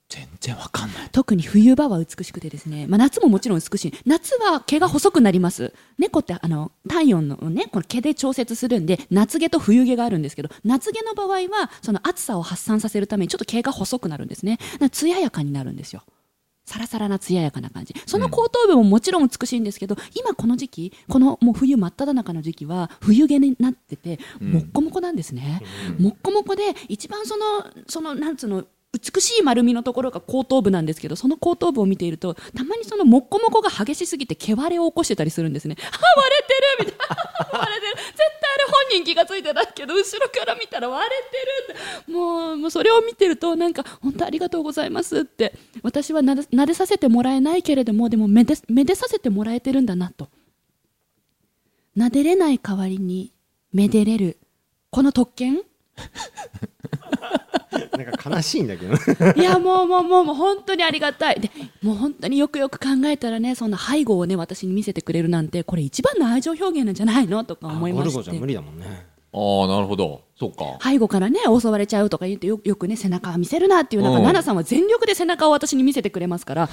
[0.08, 1.08] 全然わかんない。
[1.10, 3.94] 特に冬場は美しくてですね、まあ、夏ももちろん美しい。
[4.06, 5.74] 夏は毛が細くなります。
[5.98, 14.56] 猫ってあの体温のねこの毛で調節するんで夏毛と冬毛があるんですけど夏毛の場合はその暑さを発散させるためにちょっと毛が細くなるんですね。
[14.56, 16.02] だから艶やかになるんですよ
[16.66, 17.94] サラサラな艶やかな感じ。
[18.06, 25.62] その後頭部ももちろん美しいんですけど、今この時期このもう冬真っ只中の時期は冬毛になっててもっこもこなんですね、
[25.98, 27.44] もっこもこで一番その
[27.86, 28.64] そのなんつうの
[28.96, 35.76] 美しい丸みのところが後頭部なんですけどその後頭部を見ているとたまにそのもっこもこが激しすぎて毛割れを起こしてたりするんですね。
[35.80, 35.84] あ
[36.18, 37.58] 割れてるみたいな。
[37.58, 39.62] 割れてる絶対あれ本人気がついてな。
[39.62, 45.54] いけど後ろから見たら割れてるってもうもうそれを見てるとなんか本当ありがとうございますって。
[45.82, 50.28] 私はなで撫でさせてもらえないけれどもでもめでめでさせてもらえてるんだなと。
[51.96, 53.32] 撫でれない代わりに
[53.72, 54.38] めでれる。
[54.90, 55.62] この特権？
[57.96, 58.94] なんか悲しいんだけど
[59.40, 61.40] いやもうもうもうもう本当にありがたい。
[61.40, 61.50] で
[61.82, 67.44] もう本当によくよく考えたらねそんな背後をね私に見せてくれるなんてこれ一番の愛情表現なんじゃないの？
[67.44, 68.10] とか思いゴまして。
[68.12, 70.22] ルゴじゃ無理だもんねああなるほど。
[70.38, 70.78] そうか。
[70.82, 74.16] 背後からね襲われちゃうとか言ってよよくね背中は見せるなっていう中うん。
[74.22, 76.68] 奈々さんは全力で背中を私に見せてくれますから、う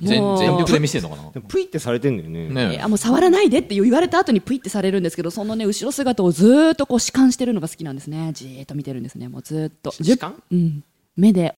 [0.00, 0.18] 全
[0.58, 1.30] 力で見せるのかな。
[1.30, 2.48] でもプイってされてんだよね。
[2.48, 8.30] ねいやもう触らないでって言われた後にプイってされるんですけどそのね後ろ姿をずーっとこう弛緩してるのが好きなんですね。
[8.32, 9.28] じーっと見てるんですね。
[9.28, 9.90] もうずーっと。
[9.90, 10.84] 弛緩うん。
[11.16, 11.54] 目で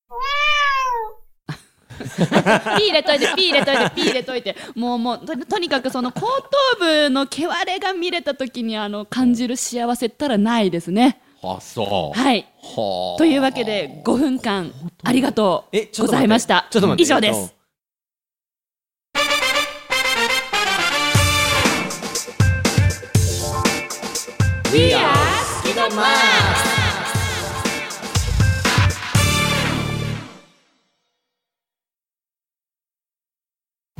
[2.05, 4.57] ピー入れといてピー入れといてピー入れといて。
[4.75, 11.21] もうもうととにかくその後頭部の毛割れが見れた時にあの感じる幸せったらないですね。
[11.43, 12.19] あそう。
[12.19, 12.47] はい。
[12.63, 13.19] はあ。
[13.19, 16.67] というわけで5分間ありがとうございました。
[16.71, 17.57] ちょっと待って以上です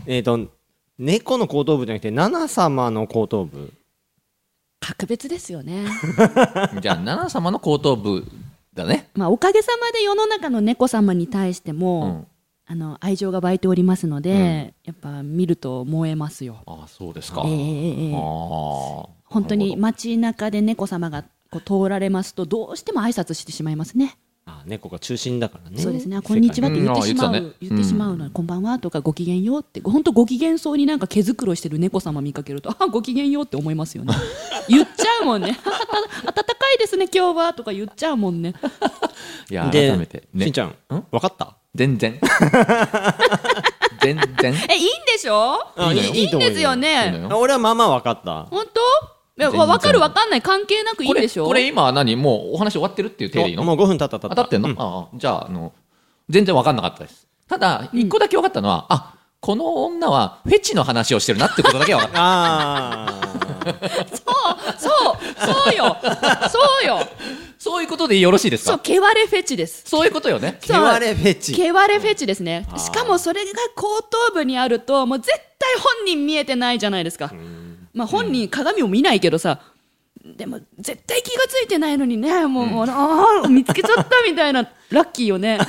[0.07, 0.49] えっと
[0.99, 3.73] 猫の後頭部じゃなくてナナ様の後頭部。
[4.81, 5.85] 格別ですよね。
[6.81, 8.25] じゃあ奈々様の後頭部
[8.75, 9.09] だね。
[9.15, 12.27] まあおかげさまで世の中の猫様に対してうも、ん。
[12.69, 16.57] あの愛情が湧いておりますので、やっぱ見ると燃えますよ。
[16.67, 17.43] ああそうですか。
[17.47, 18.15] ええええええ。
[18.15, 18.21] ああ
[19.25, 24.19] 本当に街中で猫様がこう通られますとどうしても挨拶してしまいますね。
[24.49, 25.79] あ猫が中心だからね。
[25.83, 26.17] そうですね。
[26.17, 27.69] あこんにちはって言ってしまう、うんあ言ってたね。
[27.69, 29.81] 言ってしまうの、こんばんはとかご機嫌よって。
[29.81, 34.15] 本当ご機嫌そうになんか毛づくろいしてる猫様見かけるとあご機嫌よって思いますよね。
[34.69, 35.59] 言っちゃうもんね。
[36.25, 36.43] 暖か
[36.77, 38.55] いですね今日はとか言っちゃうもんね。
[39.51, 40.29] いやで改めて。
[40.33, 40.45] ね。
[40.47, 41.57] しんちゃん分かった？
[41.75, 42.21] 全然。
[44.01, 44.55] 全然。
[44.71, 45.59] えいいんでしょ？
[45.77, 47.29] あいいいいんですよいいのね。
[47.35, 48.45] 俺はまあまあ分かった。
[48.45, 49.16] 本当？
[49.39, 49.69] いや全然。
[49.69, 50.43] わかるわかんない。
[50.43, 51.47] 関係なくいいんでしょ？
[51.47, 52.17] これ今何？
[52.17, 54.29] もうお話終わってるっていう手でいいのもう5分経った経った。
[54.31, 54.77] 当たってんの、うん。
[54.81, 55.73] ああじゃああの
[56.29, 57.27] 全然分かんなかったです。
[57.49, 63.07] ただ一個だけ分かったのは、あこの女はフェチの話をしてるなってことだけは分かっ あ
[64.79, 65.97] そうそうよ。
[66.51, 66.99] そうよ。
[66.99, 67.09] た
[67.59, 69.83] そういうことでよろしいですそうか毛割れフェチです。
[69.87, 70.59] そういうことよね。
[70.63, 71.55] あ毛割れフェチ。
[71.55, 72.67] 毛割れフェチですね。
[72.77, 77.33] しかもそれが後頭部にあるともう絶対本人見えてないじゃないですか
[77.97, 79.61] まあ本人鏡を見ないけどさ
[80.37, 85.59] でも絶対気がついてないのにねもう,、もうああ見つけちゃったみたいなラッキーよね。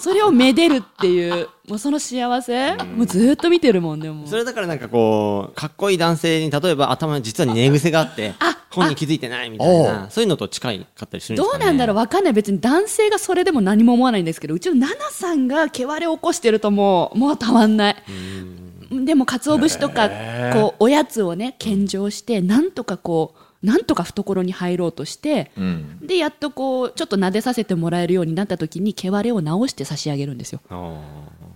[0.00, 2.74] それをめでるっていうもうその幸せ？
[2.76, 4.28] もうずーっと見てるもんでもう。
[4.28, 11.64] それだからなんかこうかっこいい男性に例えば頭に実は寝癖があってあ本人気づいてないみたいなそういうのと近いかったりするんですかね。
[11.64, 11.96] どうなんだろう？
[11.96, 12.32] わかんない。
[12.34, 17.96] 別に男性がそれでも何も思わないんですけどうちのナナさんが毛割れを起こしてるともうもうたまんない
[18.90, 20.10] でも鰹節とか
[20.52, 25.98] こうおやつをね献上してなんとかこうなんとか懐に入ろうとしてうん。
[26.06, 30.60] でやっとこうちょっと撫でさせてもらえるようになった時に毛割れを直して差し上げるんですよ。
[30.68, 30.74] あ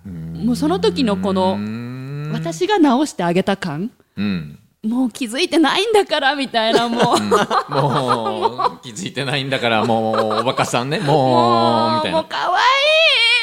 [0.08, 2.30] もうその時のこのうん。
[2.32, 4.58] 私が直してあげた感うん。
[4.82, 7.20] もう気づいてないんだからみたいな もう。
[7.20, 11.00] もう気づいてないんだからもうおバカさんね。
[11.00, 12.18] もうみたいな。
[12.18, 13.37] もう可愛い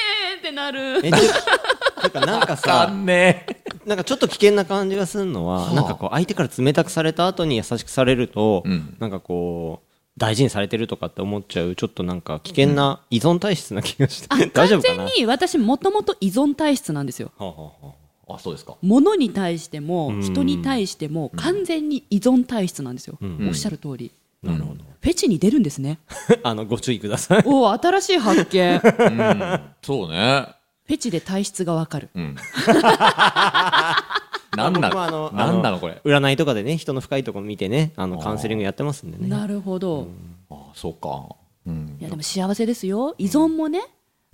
[0.46, 0.80] ってなる。
[0.80, 3.64] ーえちょてかなんかかさんねえ。
[3.88, 8.96] なんかちょっと危険な感じがするのは、はあなんかこう相手から冷たくされた後に優しくされると、うん。
[9.00, 14.98] なんかこう大事にされてるとかって思っちゃうちょっとなんか危険な依存体質な気がして、あ 大丈夫かな？
[14.98, 17.32] 完全に私もともと依存体質なんですよ。
[17.38, 17.72] はあはあは
[18.28, 18.36] あ。
[18.36, 18.76] あそうですか。
[18.82, 20.22] 物に対してもん。
[20.22, 23.48] 人に対しても完全に依存体質なんですよ、ん。
[23.48, 24.12] おっしゃる通り、
[24.52, 24.84] なるほど。
[25.02, 26.00] フェチに出るんですね。
[26.44, 27.44] あのご注意ください。
[27.46, 28.80] おお新しい発見。
[28.80, 29.62] フうん。
[29.82, 30.48] そうね。
[30.90, 32.10] ェチで体質がわかる。
[32.16, 32.36] うん。
[34.56, 36.00] なんな僕もあのなんなのこれ？
[36.06, 39.28] 占いとかでね人の深いところ見てねあのカウンセリングやってますんでね。
[39.28, 40.08] なるほど、
[40.50, 41.36] あそうか。
[41.68, 41.98] うん。
[42.00, 43.16] いやでも幸せですよ。
[43.18, 43.82] 依存もね、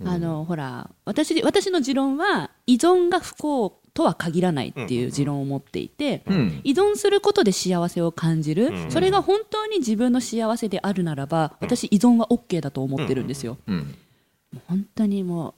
[0.04, 6.60] あのほら私私の持論は依存が不幸とは限らないっていう持論を持っていて、うん。
[6.64, 13.94] 依存することで幸せを感じる、それが本当に自分の幸せであるならば私依存は OK だと思ってるんですよ、うん。
[14.66, 15.54] 本当にも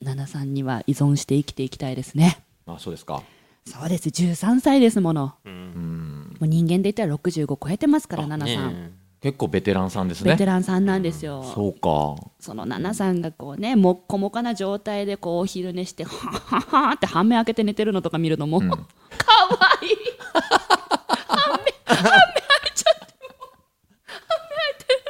[0.00, 2.38] う奈々さんには依存して生きていきたいですね。
[2.66, 3.22] あそうですか。
[3.66, 4.08] そうです。
[4.08, 5.34] 13歳ですもの。
[5.44, 6.36] うん。
[6.40, 10.30] もう人間で言ったら65超えてますから奈々さん、ね結構ベテランさんですね。
[10.32, 12.14] ベテランさんなんですよ、そうか。
[12.38, 18.68] その奈々さんがこうねもっこもかな状態でこうお昼寝してはっはっはって半目開けて寝てるのとか見るのも、ん。
[18.68, 18.84] かわ
[19.82, 19.90] いい。
[20.32, 20.42] 半
[21.50, 22.22] 目半目開
[22.68, 23.14] いちゃって
[24.04, 24.14] 半
[24.48, 25.00] 目開いてる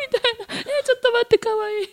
[0.00, 0.62] みたいな。
[0.62, 1.86] えちょっと待ってかわいい。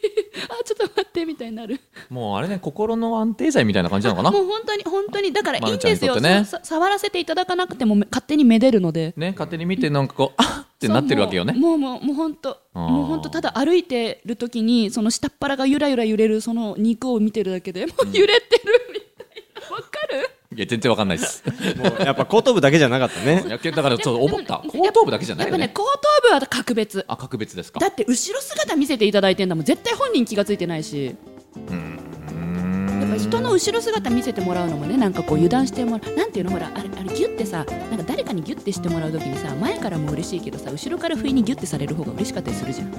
[0.50, 4.32] あちょっと待ってみたいになるもうあれね心の安定剤みたいな感じなのかな？
[4.38, 6.46] もう本当に本当にだからいいんですよ、ね。
[6.46, 9.14] さ触らせていただかなくてもめ勝手にめでるので。
[9.18, 11.54] ね勝手に見てなんかこうあっってなってるわけよね。
[11.54, 19.76] もうもうもう本当もう本当ただ歩いてる時にその下っ腹がゆらゆら揺れるその肉を見てるだけでもう揺れてるみたいな。
[19.76, 20.30] わ、かる？
[20.56, 21.44] いや全然わかんないです。
[21.78, 23.44] もうやっぱ後頭部だけじゃなかったね。
[23.48, 24.58] だからちょっと思った。
[24.58, 25.60] 後頭部だけじゃないよね。
[25.62, 27.06] やっぱね後頭部は格別。
[27.08, 27.80] あ格別ですか。
[27.80, 29.66] だって後ろ姿見せていただいてんだもん。
[29.66, 31.16] 絶対本人気がついてないし
[31.56, 36.16] やっぱ人の後ろ姿見せてもらうのもねなんかこう油断してもらう。
[36.16, 36.52] なんていうの？
[36.52, 42.94] ほらあれあれギュってさなんか誰かにギュってしてもらう時にさ前からも嬉しいけどさ後ろから不意にギュってされる方が嬉しかったりするじゃん。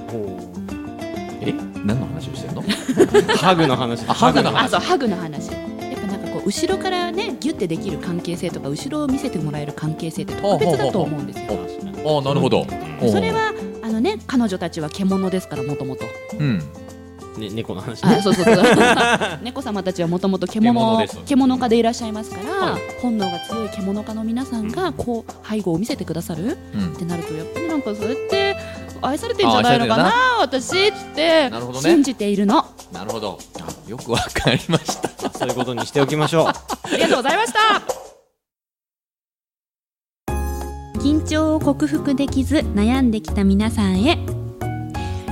[1.40, 1.52] え
[1.84, 2.62] 何の話をしてるの？
[3.36, 4.04] ハグの話。
[4.06, 4.64] あハグの話。
[4.64, 5.50] あそうハグの話。
[5.50, 5.58] や
[5.96, 11.44] っぱなんかこう後ろからねギュってできる関係性とか後ろを見せてもらえる関係性って特別だと思うんですよ。
[12.06, 12.66] あなるほど。
[13.10, 16.04] それはあのね彼女たちは獣ですからもともと。
[16.38, 16.62] うん
[17.38, 18.16] ね猫の話ね。
[18.16, 18.64] あそうそうそう。
[19.42, 22.82] 猫様たちはもともと獣獣です獣家でいらっしゃいますから、はい。
[23.00, 26.58] 本能が強い獣家の皆さんがこう背後を見せてくださる。
[26.74, 26.92] うん。
[26.94, 28.56] ってなるとやっぱりなんかそれって
[29.02, 32.64] 愛されてんじゃないのかな私って信じているの。
[32.92, 33.38] なるほど。
[33.60, 35.10] あよくわかりました。
[35.38, 36.46] そういうことにしておきましょう。
[36.48, 36.54] あ
[36.92, 38.04] りがとうございました。
[41.00, 44.18] 緊張を克服できず悩んできた皆さんへ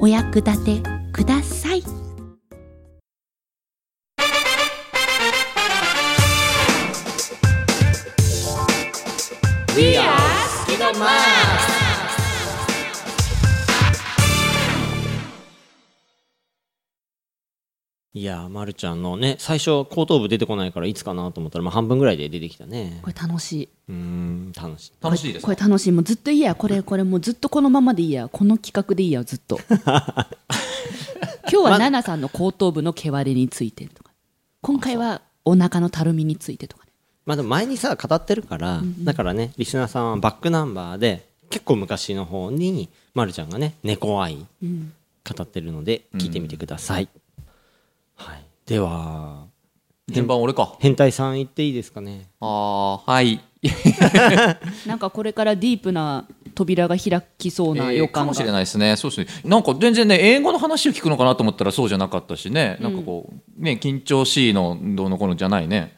[0.00, 0.82] お役立て
[1.12, 1.82] ください。
[9.76, 10.08] We are
[10.48, 11.06] スキドマ
[18.18, 22.98] いやー、ま、るちゃんのね最初後頭部出てこないからいつかなと思ったら、まあ、半分ぐらいで出てきたね。
[23.02, 23.68] これ楽しい。
[23.88, 24.92] うーん楽しい。
[25.00, 25.54] 楽しいですか？
[25.54, 25.92] これ楽しい。
[25.92, 26.56] もうずっといいや。
[26.56, 28.28] これこれもうずっとこのままでいいや。
[28.28, 29.22] この企画でいいや。
[29.22, 29.60] ずっと。
[29.70, 29.78] 今
[31.50, 34.10] 日は奈々さんの後頭部の毛割れについてとか。
[34.62, 36.92] 今回はお腹のたるみについてとかね。
[37.24, 44.92] まあでも前にさ語ってるから、だからねリスナーさんはバックナンバーで結構昔の方に、ま、るちゃんがね猫愛うん。
[45.36, 47.08] 語ってるので聞いてみてください、
[48.18, 49.46] はい、では
[50.08, 50.76] 順番俺か。
[50.80, 52.28] 変態さん言っていいですかね？
[52.40, 53.40] あーはい。
[54.86, 58.96] なんかこれからディープな扉が開きそうな予感が、えーかもしれないですね。
[58.96, 59.50] そうですね。
[59.50, 62.78] なんか全然ね英語の話を聞くのかなと思ったらそうじゃなかったしね。
[62.80, 65.96] なんかこうね緊張しいのどうのこうのじゃないね、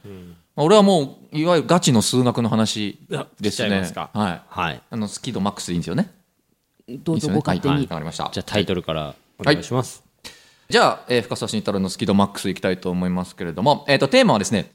[0.56, 2.98] 俺はもういわゆるガチの数学の話
[3.40, 3.80] ですね。
[3.80, 4.10] ますか。
[4.12, 4.42] はい。
[4.48, 4.82] はい。
[4.90, 6.10] あのスキードマックスでいいんですよね。
[6.88, 7.82] どうぞご勝手に、はい。
[7.82, 8.30] わかりました。
[8.32, 10.02] じゃあタイトルからお願いします、
[10.70, 14.70] じゃあ、えー深澤慎太郎のスキードマックスいきたいと思いますけれども、えー、とテーマはですね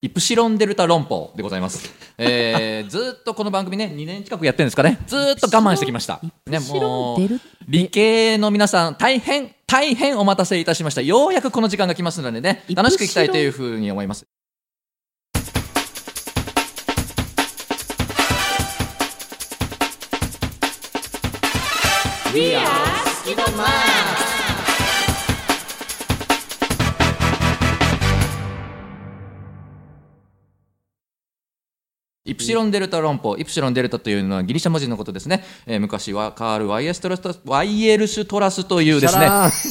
[0.00, 4.98] イプシロンデルタ論法でございます、えー ずーっとこの番組ね2年近くやってるんですかね。
[5.06, 6.22] ずーっと我慢してきました。
[6.46, 11.02] ねもう理系の皆さん大変大変お待たせいたしました。
[11.02, 14.24] ようやくこの時間が来ますのでね楽しくいきたいというふうに思います
[32.28, 39.26] イプシロンデルタ論法イプシロンデルタというのはギリシャ文字のことですね、えー昔はカール・ワイエストラスワイエルシュトラスというですね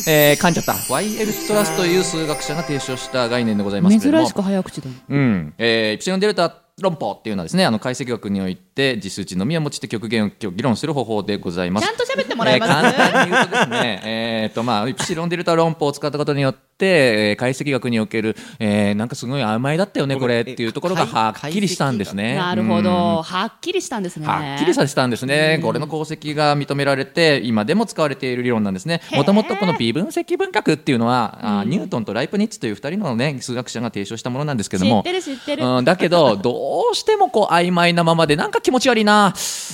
[0.08, 0.74] えー、噛んじゃった。
[0.91, 4.24] ワイエルシュトラスという数学者が提唱した概念でございますけれども。
[4.24, 5.53] 珍しく早口だねうん。
[5.58, 11.88] えーイプシロンデルタ論法っていうのはですねあの解析学において、実数値のみを用いて極限を議論する方法でございます。
[11.88, 22.36] ちゃんと喋ってもらえます、えー簡単に言うとですね、えーとまあ、イプシロンデルタ論法を使ったことによって、えー解析学における、えーなんかすごい曖昧だったよね、これっていうところがはっきりしたんですね。
[22.36, 24.28] なるほうんど、はっきりしたんですね。
[24.28, 35.12] はっきりさせたんですね、これの功績が認められて、今でも使われている理論なんですね、もともとこの微分積分角っていうのは、あニュートンとライプニッツという2人の、ね、数学者が提唱したものなんですけども知っ。
[35.12, 35.66] てる知ってる。
[35.66, 39.34] うん、だけど、 どうしてもこう曖昧なままで、なんか気持ち悪いな、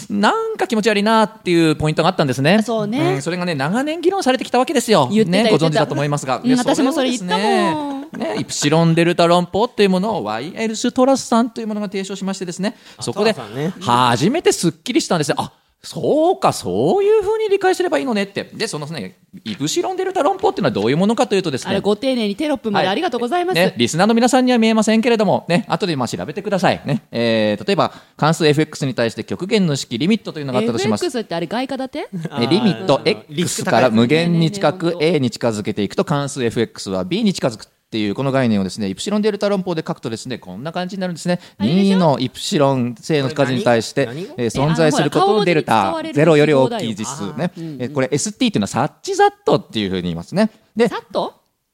[0.09, 2.61] なんか気持ち悪いなっていうポイントがあったんですね。
[2.63, 5.09] そうねんそれがね、長年議論されてきたわけですよ。
[5.11, 6.37] 言ってたね、ご存知だと思いますが。
[6.37, 8.03] うんで私もそれ言ったもんね。
[8.13, 13.35] ね、イプシロンデルタ論法っていうものをワイエルス・トラスさんというものが提唱しましてですね、そこで
[13.79, 15.35] 初めてすっきりしたんですよ。
[15.39, 15.51] あ
[15.85, 18.45] そうか、そういうふうに理解すればいいのねって。
[18.53, 23.55] で、そのね、イプシロンデルタ論法っていうのはどういうものかというとですねあれ、、ご丁寧にテロップまでありがとうございます。
[23.55, 26.81] ね、リスナーの皆さんには見えませんけれども、ね、後でまあ調べてください。
[26.85, 31.05] ねえー例えば、関数 fx に対して極限の式リミットというのがあったとします。
[31.05, 32.09] FX ってあれ外貨建て？
[32.39, 41.39] えリミット x から無限に近く a に近づけていくと関数 fx は b に近づくっていうこの概念をですねイプシロンデルタ論法で書くとですねこんな感じになるんですね。
[41.59, 47.51] あれでしょ？2のイプシロン正の数に対してえー存在することのデルタあのほら顔文字に使われるゼロより大きい実数ね。
[47.55, 50.49] えーこれ ST っていうのはサッチザットっていうふうに言いますね。
[50.75, 51.05] でさっ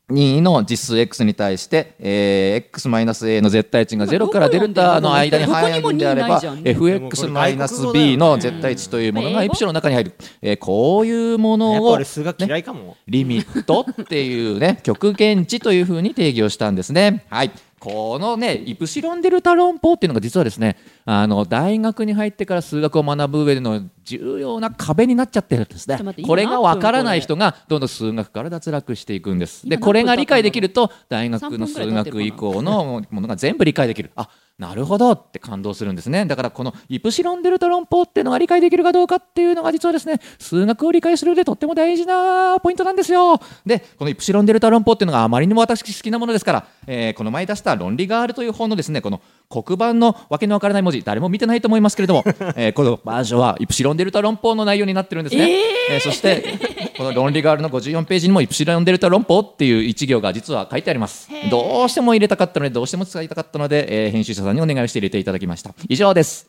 [0.09, 17.25] と2の実数 x に対して、えー、x-a の絶対値が0からデルタの間に入るんであればどこにも2ないじゃん fx-b の絶対値というものが英語イプシロンの中に入る、えーこういうもやっのをぱ俺数学嫌いかも、リミットっていうね極限値というふうに定義をしたんですね。
[17.29, 25.97] はいこのねイプシロンデルタ論法っていうのが実はですねあの大学に入ってから数学を学ぶ上での重要な壁になっちゃってるんですね。
[26.25, 29.67] これがわからない人がどんどん数学から脱落していくんです。
[29.67, 34.11] でこれが理解できると大学の3数学以降のものが全部理解できる。
[34.15, 36.25] あなるほどって感動するんですね。
[36.25, 43.39] だからこのイプシロンデルタ論法っていうのが理解できるかどうかっていうのが実はですね数学を理解する上でとっても大事なポイントなんですよ。
[43.65, 52.23] でこのイプシロンデルタ論法っていうのがあまりにも私好きなものですから、えーこの前出した論理があるという本のですねこの黒板のわけのわからない文字誰も見てないと思いますけれども、
[52.55, 55.49] えーこのバージョンはイプシロンデルタ論法の内容になってるんですね。
[55.89, 55.99] えー。
[56.01, 56.59] そして
[56.95, 61.27] この論理があるの54ページにもイプシロンデルタ論法っていう一行が実は書いてあります。
[61.49, 65.73] どうしても入れたかったのでどうしても使いたかったので、えー編集者さんにお願いして入れていただきました。
[65.87, 66.47] 以上です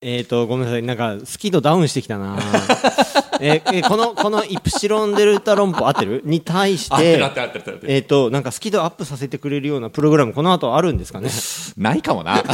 [0.00, 0.82] えっ、とごめんなさい。
[0.84, 2.38] なんかスキードダウンしてきたな。
[3.40, 6.22] ええこのこのイプシロンデルタ論法合ってる？
[6.24, 7.80] に対しててる合ってる合ってる。
[7.84, 11.30] えっ、となんかスキードアップさせてくれるようなプログラムこの後あるんですかね？
[11.76, 12.42] ないかもな。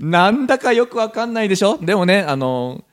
[0.00, 1.78] なんだかよくわかんないでしょ？
[1.80, 2.84] でもねあの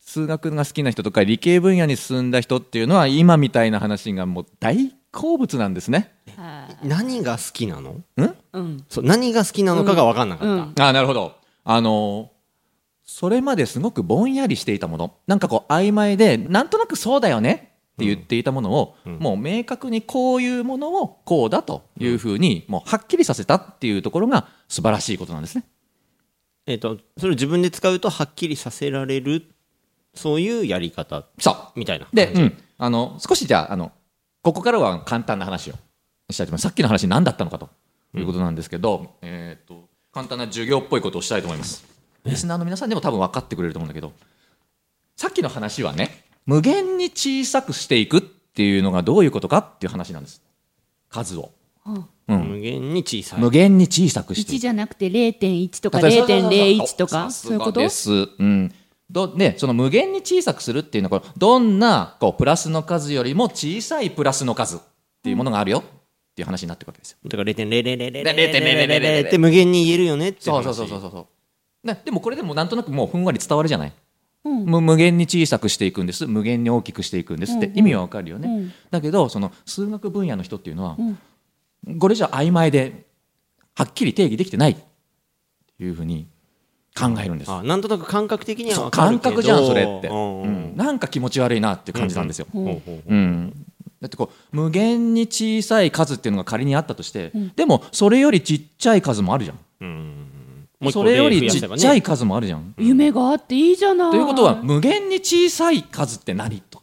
[0.00, 6.12] 数学が好きな人とか理系分野に進んだ人っていうのは今みたいな話がもう大好物なんですね。
[6.36, 6.86] はい。
[6.86, 7.90] 何が好きなの？
[7.92, 8.04] ん？
[8.52, 8.84] うん。
[8.88, 10.88] そう何が好きなのかが分かんなかった、うん。
[10.88, 11.36] あなるほど。
[11.64, 12.30] あの
[13.04, 15.14] それまですごくぼんやりしていたもの。
[15.26, 25.64] なんかこう曖昧でなんとなくそうだよねって言っていたものを、もう明確にこういうものをこうだというふうに、もうはっきりさせたっていうところが素晴らしいことなんですね。
[26.66, 29.44] えっ、とそれを自分で使うとはっきりさせられる
[30.14, 31.78] そういうやり方そう。
[31.78, 33.92] みたいなで、うん、あの少しじゃああの
[34.44, 35.74] ここからは簡単な話を
[36.30, 36.62] したいと思います。
[36.62, 37.70] さっきの話何だったのかと
[38.14, 41.82] いうことなんですけど、えー、と簡単な授業っぽいことをしたいと思います。
[42.26, 44.12] リスナーの皆さんでも多分分かってくれると思うんだけど
[45.16, 50.42] さっきの話はね無限に小さくしていくっていうのがどういうことかっていう話なんです。
[51.08, 51.50] 数を、
[51.86, 52.06] うん。
[52.26, 53.40] うん、無限に小さい。
[53.40, 56.50] 無限に小さくしてい1くじゃなくて0.1とかあそうそうそうそう。
[56.50, 57.80] 0.01とかそういうこと？
[57.80, 58.10] がです。
[58.10, 58.74] うん。
[59.10, 64.80] どね、その無限に小さくするっていうのはこれどんなこうプラスの数よりも小さいプラスの数っ
[65.22, 65.82] ていうものがあるよっ
[66.34, 67.18] ていう話になっていくわけですよ。
[67.24, 71.28] だから0.0000000.0000って無限に言えるよねってそう話そうそうそうそ
[71.84, 71.86] う。
[71.86, 73.92] ね、でもこれでもなんとなくもうふんわり伝わるじゃない。
[74.44, 81.18] うんむ無限に小さくしていくんです無限に大きくしていくんですって、うんうん意味はわかるよね、うんだけどその数学分野の人っていうのは、うん
[81.98, 83.04] これじゃ曖昧で
[83.74, 86.26] はっきり定義できてないっていうふうに
[86.96, 87.50] 考えるんです。
[87.50, 89.20] あなんとなく感覚的にはそう分かるけど。
[89.22, 90.76] 感覚じゃんそれって、うんうん。
[90.76, 93.52] なんか気持ち悪いなっていう感じなんですよ、ほうん。
[94.00, 100.20] だってこう無限に小さい数っていうのが仮にあったとして、でもそれよりちっちゃい数もあるじゃん、うん
[100.92, 104.10] それよりちっちゃい数もあるじゃん、夢があっていいじゃない。
[104.10, 106.60] ということは無限に小さい数って何？
[106.60, 106.73] と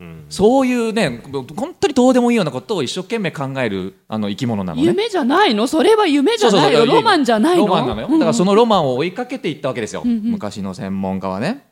[0.00, 0.26] うん。
[0.28, 4.86] そういうね本当にどうでもいいようなことを一生懸命考えるあの生き物なのね。
[4.86, 5.66] 夢じゃないの？
[5.66, 6.96] それは夢じゃないよそうそうそう。
[6.96, 7.66] ロマンじゃないの？
[7.66, 8.08] ロマンなのよ。
[8.08, 10.22] だからそのロマンを追いかけていったわけですよ、んうん。
[10.32, 11.64] 昔の専門家はね。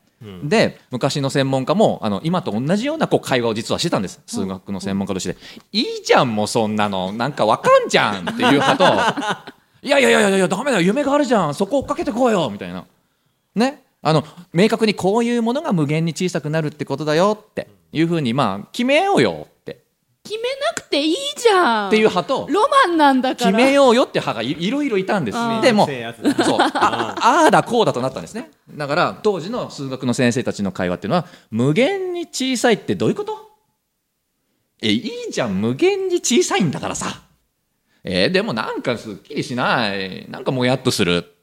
[0.45, 4.23] で昔の専門家もあの今と同じようなこう会話を実はしてたんです。
[4.27, 5.37] 数学の専門家として
[5.71, 7.13] 「いいじゃんもうそんなの。
[7.13, 8.85] なんかわかんじゃん」っていう派と
[9.87, 11.55] 「いやいやいやいやいやダメだよ夢があるじゃん。
[11.55, 12.85] そこ追っかけてこうよ」みたいな。
[13.55, 13.83] ね。
[14.01, 19.85] あの明確にこういうものが無限に小さくなるってことだよっていうふうにまあ決めようよって。
[20.25, 21.89] 決めなくていいじゃん。
[21.89, 23.53] っていう派とロマンなんだから。
[23.53, 26.59] 決めようよって派がいいろいろいたんですあーでもそう。
[26.61, 28.51] ああーだこうだとなったんですね。
[28.71, 33.37] だから当時の数学の先生たちの会話っていうのは無限に小さいってどういうこと？
[34.83, 34.97] えい
[35.29, 37.23] いじゃん無限に小さいんだからさ。
[38.03, 40.27] えーでもなんかすっきりしない。
[40.31, 41.35] なんかもやっとする。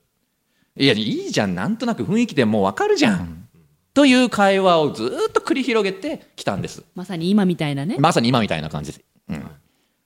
[0.75, 3.40] いやいいじゃんなんとなく雰囲気でもうわかるじゃん
[3.93, 6.83] という会話をずーっと繰り広げてきたんです。
[6.95, 7.97] まさに今みたいなね。
[7.99, 9.05] まさに今みたいな感じです。
[9.29, 9.47] うん。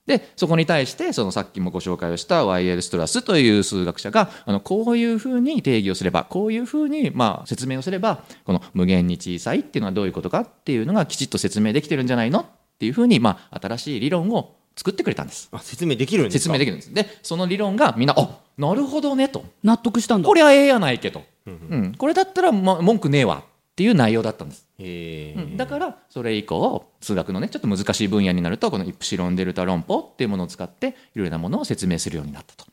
[0.08, 12.46] でそこに対してそのさっきもご紹介をした YL ストラスという数学者があのこういうふうに定義をすればこういうふうにまあ説明をすればこの無限に小さいっていうのはどういうことかっていうのがきちっと説明できてるんじゃないのっ
[12.78, 15.50] ていうふうにまあ新しい理論を作ってくれたんです。
[15.52, 16.40] あ説明できるんですか？
[16.44, 16.94] 説明できるんです。
[16.94, 18.30] でその理論がみんなあ
[18.60, 19.44] なるほどねと。
[19.64, 20.28] 納得したんだ。
[20.28, 23.44] これはええやないけと、うん、これだったら、ま、文句ねえわ
[23.76, 24.66] っていう内容だったんです。
[24.80, 25.58] うん。
[25.58, 32.66] だからそれ以降数学のねちょっと難しい分野になるとこのイプシロンデルタ論法っていうものを使っていろいろなものを説明するようになったと。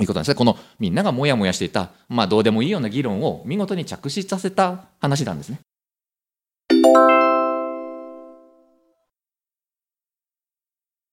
[0.00, 0.36] いうことなんですね。
[0.36, 5.58] このみんながモヤモヤしていたまあどうでもいいような議論を見事に着手させた話なんですね。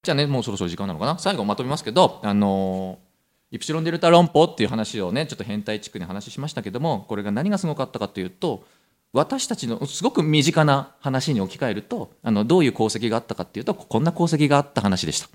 [0.03, 1.17] じゃあねもうそろそろ時間なのかな？
[1.17, 3.07] 最後まとめますけどあのー
[3.49, 8.65] イプシロンデルタ論法っていう話をねちょっと変態地区に話しましたけどもこれが何がすごかったかというと
[9.13, 15.29] 私たちのすごく身近な話に置き換えるとあのどういう功績があったかっていうとこんな功績があった話でした。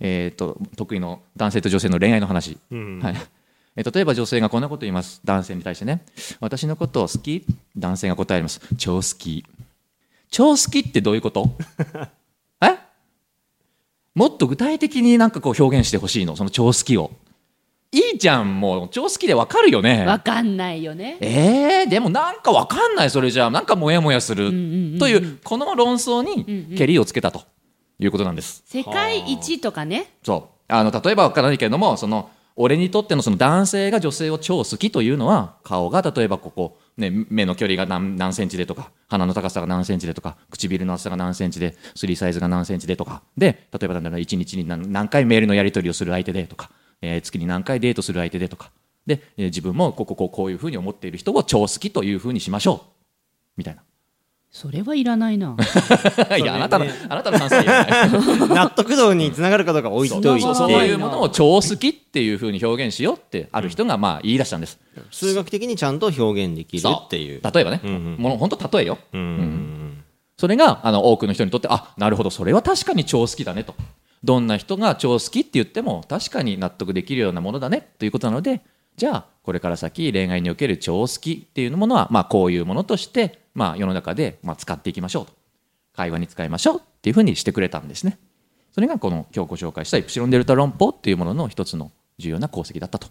[0.00, 3.00] えー、と得意の男性と女性の恋愛の話、うん。
[3.00, 3.14] はい。
[3.76, 5.20] えー例えば女性がこんなこと言います。
[5.24, 6.04] 男性に対してね。
[6.38, 7.44] 私のことを好き？
[7.76, 8.60] 男性が答えます。
[8.78, 9.44] 超好き。
[10.30, 11.56] 超好きってどういうこと？
[12.62, 12.78] え？
[14.14, 16.36] もっと具体的になんかこう表現してほしいの？
[16.36, 17.10] その超好きを
[17.94, 20.04] いいじゃんもう超好きでわかるよね。
[20.04, 21.16] わかんないよね。
[21.20, 23.50] えー、でもなんかわかんないそれじゃあ。
[23.50, 24.48] なんかモヤモヤする。
[24.48, 24.98] うんうんうんうん。
[24.98, 27.42] というこの論争にけりをつけたと
[28.00, 28.64] いうことなんです。
[28.66, 30.14] 世界一とかね。
[30.24, 30.54] そう。
[30.66, 43.22] あの例えばわからないけれどもその俺にとってのその男性が女性を超好きというのは顔が例えばここ、ね、目の距離が何何センチでとか鼻の高さが何センチでとか唇の厚さが何センチでスリーサイズが何センチでとか。
[43.36, 46.70] で例えばなんだろう1日に何何回メールのやり取りをする相手でとか、
[47.02, 48.70] えー月に何回デートする相手でとか。
[49.06, 52.80] で、えー自分もこここうこういうふうに思っている人を超好きというふうにしましょう。
[53.56, 53.82] みたいな。
[54.50, 55.56] それはいらないな。
[56.38, 58.48] いやあなたのあなたの感想はいらない。
[58.50, 60.54] 納得度につながるかどうか置いといて。
[60.54, 64.78] そういうものを超好きっていうふうに表現しようってある人がまあ言い出したんです。
[65.10, 67.40] 数学的にちゃんと表現できるっていう。
[67.52, 67.80] 例えばね、
[68.16, 68.98] もの本当例えよ。
[69.12, 70.04] うんうん。
[70.36, 72.30] それがあの多くの人にとってあなるほど。
[72.30, 73.74] それは確かに超好きだねと。
[74.24, 78.62] どんな人が超好きって言っても確かに納得できるようなものだねということなので
[78.96, 85.32] じゃあこれから先恋愛における超好きっていうものはまあこういうものとしてまあ世の中でまあ使っていきましょうと
[85.94, 88.18] 会話に使いましょうっていうふうにしてくれたんですね。
[88.72, 93.08] それがこの今日ご紹介したイプシロンデルタ論法っていうものの一つの重要な功績だったと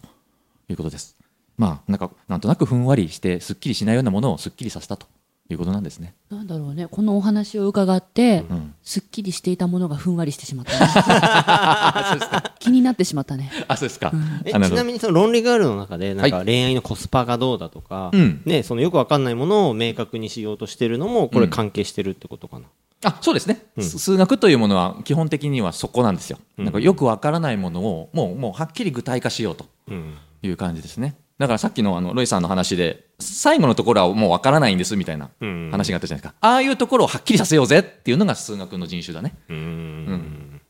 [0.68, 1.16] いうことです。
[1.56, 5.06] まあなんかなんとなくふんわりしてすっきりしないようなものをすっきりさせたと
[5.50, 6.14] いうことなんですね。
[6.30, 6.86] なんだろうね。
[6.86, 8.74] このお話を伺って、ん。
[8.82, 10.72] すっきりしていたものがふんわりしてしまった、
[12.16, 13.50] ね、気になってしまったね。
[13.68, 14.10] あそうですか。
[14.46, 16.46] えあのちなみにその論理ガールの中でなんかはい。
[16.46, 18.40] 恋愛のコスパがどうだとか、うん。
[18.46, 22.66] ね、そのよくわかんないものを明確にしようとしてるのもこれ関係してるってことかな、
[23.04, 30.14] あそうですね、す数学というものは基本的にはそこなんですよ、なんかよくわからないものをもうもうはっきり具体化しようとうん。
[30.42, 35.68] いう感じですねだからさっきのあのロイさんの話で最後のところはもうわからないんですみたいなうん。
[35.70, 39.34] 話があったじゃないですか、ああいうところをはっきりさせようぜっていうのが数学の人種だね。
[39.48, 40.60] うん。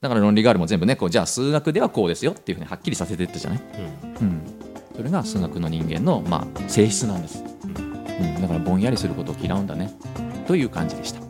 [0.00, 3.62] だから論理ガールも全部ねこうじゃあ数学ではこうですよっていうふうにはっきりさせていったじゃない、
[4.20, 4.42] うん。
[4.96, 9.92] それが数学の人間の、まあ、性質なんです、うん、だからぼんやりすることを嫌うんだね。
[10.46, 11.20] という感じでした。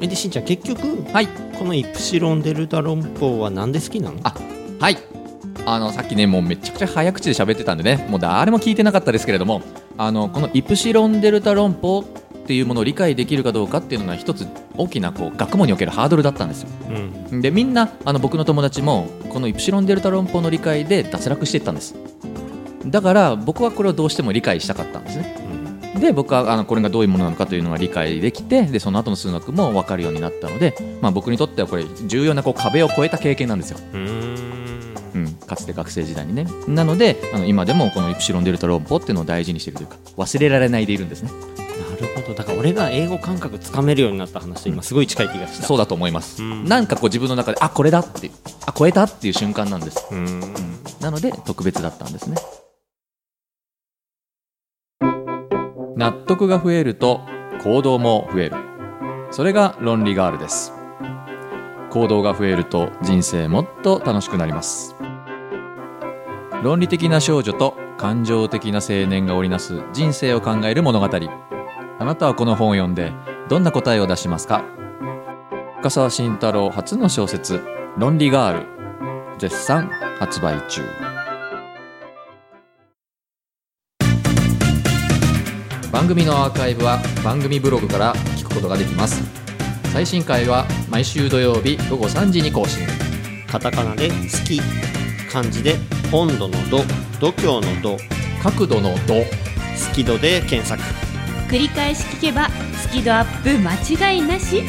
[0.00, 1.28] えでしんちゃん結局はい。
[1.58, 4.18] このイプシロンデルタ論法はなんで好きなの？
[4.24, 4.34] あ
[4.80, 4.98] はい
[5.66, 9.62] あのさっきねもうめちゃくちゃ早口で喋ってたんでねもう誰も聞いてなかったですけれども
[9.96, 12.00] あのこのイプシロンデルタ論法
[12.44, 14.46] っていうものを理解できるかどうかっていうのが一つ
[14.76, 16.68] 大きなこう学問におけるハードルだったんですよ。
[17.30, 17.40] うん。
[17.40, 21.94] でみんなあの僕の友達もこのイプシロンデルタ論法の理解で脱落していったんです。
[22.84, 25.44] だから僕はこれをどうしても理解したかったんですね。
[25.98, 33.78] で僕はあのこれがどういうものなのかというのが理解できてでその後の数学も分かるようになったので、まあ、僕にとってはこれ重要なこう壁を越えた経験なんですよ、
[35.14, 35.26] うーん。
[35.26, 36.46] うん、かつて学生時代にね。
[36.68, 41.30] なのであの今でもこのイプシロンデルタ論法っていうのを大事にしているというか忘れられないでいるんですね。
[41.30, 41.36] な
[42.08, 42.34] るほど。
[42.34, 45.66] だから俺が英語感覚つかめるようになった話と今すごい近い気がした。
[45.66, 46.64] そうだと思います、うん。
[46.64, 48.30] なんかこう自分の中であこれだって
[48.66, 50.40] あ超えたっていう瞬間なんです、うん、
[51.00, 52.36] なので特別だったんですね。
[55.96, 57.20] 納得が増えると
[57.62, 58.56] 行動も増える。
[59.30, 60.72] それが論理ガールです。
[61.90, 64.93] 行動が増えると人生もっと楽しくなります
[66.62, 71.06] 論理的な少女と感情的な青年が織りなす人生を考える物語。
[71.06, 73.12] あなたはこの本を読んで
[73.48, 74.64] どんな答えを出しますか？
[75.78, 77.62] 深沢慎太郎初の小説
[77.98, 78.66] 「論理ガール」
[79.38, 80.82] 絶賛発売中。
[85.92, 89.22] 番組のアーカイブは番組ブログから聞くことができます。
[89.92, 92.84] 最新回は毎週土曜日午後3時に更新。
[93.46, 94.60] カタカナで「好き」
[95.34, 95.74] 漢字で
[96.14, 96.84] 「温度の度」
[97.18, 97.98] 「度胸の度」
[98.40, 99.14] 角度の度
[99.88, 100.80] 「好き度」で検索。
[101.50, 102.48] 繰り返し聞けば
[102.80, 103.74] スキドアップ間
[104.12, 104.62] 違いなし。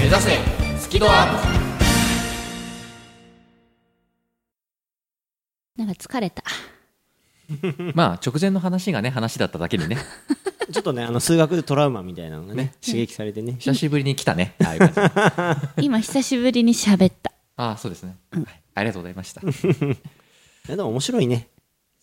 [0.00, 0.38] 目指せ
[0.80, 1.50] スキドアッ
[5.76, 6.42] なんか疲れた。
[7.60, 9.98] プ まあ直前の話がね話だっただけにね。
[10.72, 13.54] ちょっとねあの数学でトラウマみたいなのがね刺激されてね。
[13.60, 14.56] 久しぶりに来たね。
[14.64, 17.30] ああいう感じ今久しぶりに喋った
[17.60, 18.44] ああそうですね、はい、
[18.74, 19.42] ありがとうございました。
[20.66, 21.48] でも面白いね。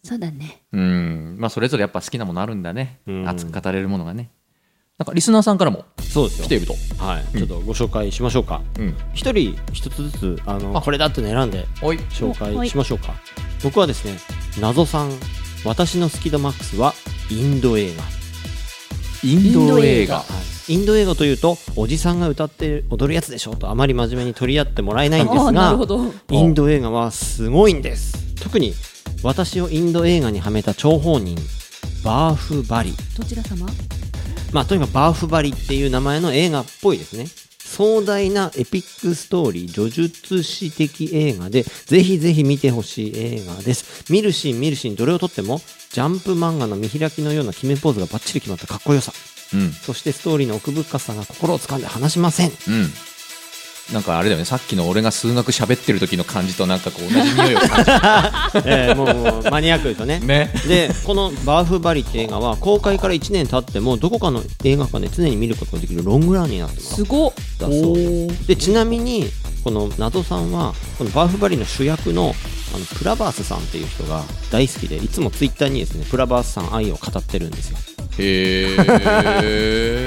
[0.04, 0.64] そうだね。
[0.72, 1.36] うん。
[1.40, 3.00] まあそれぞれやっぱ好きなものあるんだね。
[3.08, 3.28] うん。
[3.28, 4.30] 熱く語れるものがね。
[5.00, 6.46] なんかリスナーさんからもそうですよ。
[6.46, 6.76] 来ていると。
[6.98, 8.62] はい、ちょっとご紹介しましょうか。
[8.78, 8.96] うん。
[9.14, 10.82] 一人一つずつあのあ。
[10.82, 11.98] これだって選んでおい。
[12.10, 13.16] 紹介しましょうか。
[13.64, 14.18] 僕はですね
[14.60, 15.12] 謎さん
[15.66, 16.94] 私のスキドマックスは
[17.32, 18.04] インド映画。
[19.24, 20.18] インド映画。
[20.18, 20.26] はい、
[20.70, 25.78] インド映画というとおじさんが歌って踊るやつでしょとあまり真面目に取り合ってもらえないんですが
[26.30, 28.36] インド映画はすごいんです。
[28.36, 28.74] 特に
[29.24, 31.38] 私をインド映画にはめた張本人
[32.04, 32.94] バーフバリ。
[33.18, 33.66] どちら様？
[34.52, 37.28] まあとにかくバーフバリっていう名前の映画っぽいですね。
[37.60, 44.12] 壮大なエピックストーリー叙事詩的映画でぜひぜひ見てほしい映画です。
[44.12, 45.60] 見るシーン見るシーンどれをとっても
[45.92, 49.14] ジャンプ漫画の見開きのような決めポーズがバッチリ決まったかっこよさ
[49.54, 49.72] うん。
[49.72, 52.52] そしてストーリーの奥深さが心を掴んで離しません。
[52.68, 52.92] うん。
[53.94, 54.46] なんかあれだよね。
[54.46, 57.92] さっきの俺が数学喋ってる時の感じとなんかこう同じ匂いを感じ
[58.68, 60.20] えーもうもうマニアックですよね。
[60.20, 60.52] ね。
[60.68, 66.96] でこの「バーフバリ」って映画は公開から1年経ってもどこかの映画館で常に見ることができるロングランになってます。
[66.96, 67.34] すごっ。
[67.60, 68.48] だそうです。
[68.48, 69.30] でちなみに
[69.64, 72.36] この謎さんはこのバーフバリの主役の
[72.76, 77.78] あのプラバースさんっていう人が大好きでいつもツイッターにですねプラバースさん愛を語ってるんですよ
[78.20, 78.76] へ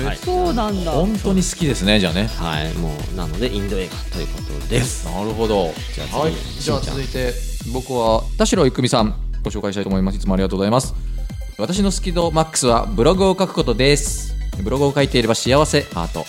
[0.02, 0.16] え、はい。
[0.16, 0.90] そうなんだ。
[0.92, 2.26] 本当に好きですねじゃあね。
[2.26, 2.74] はい。
[2.74, 5.06] もうなのでインド映画ということです。
[5.06, 5.72] なるほど。
[5.94, 7.32] じゃあ次はい、じゃあ続いて
[7.72, 10.16] 僕は田代郁美さんご紹介したいと思います。
[10.16, 10.94] いつもありがとうございます。
[11.58, 14.34] 私のスキドマックスはブログを書くことです。
[14.62, 16.24] ブログを書いていれば幸せハート。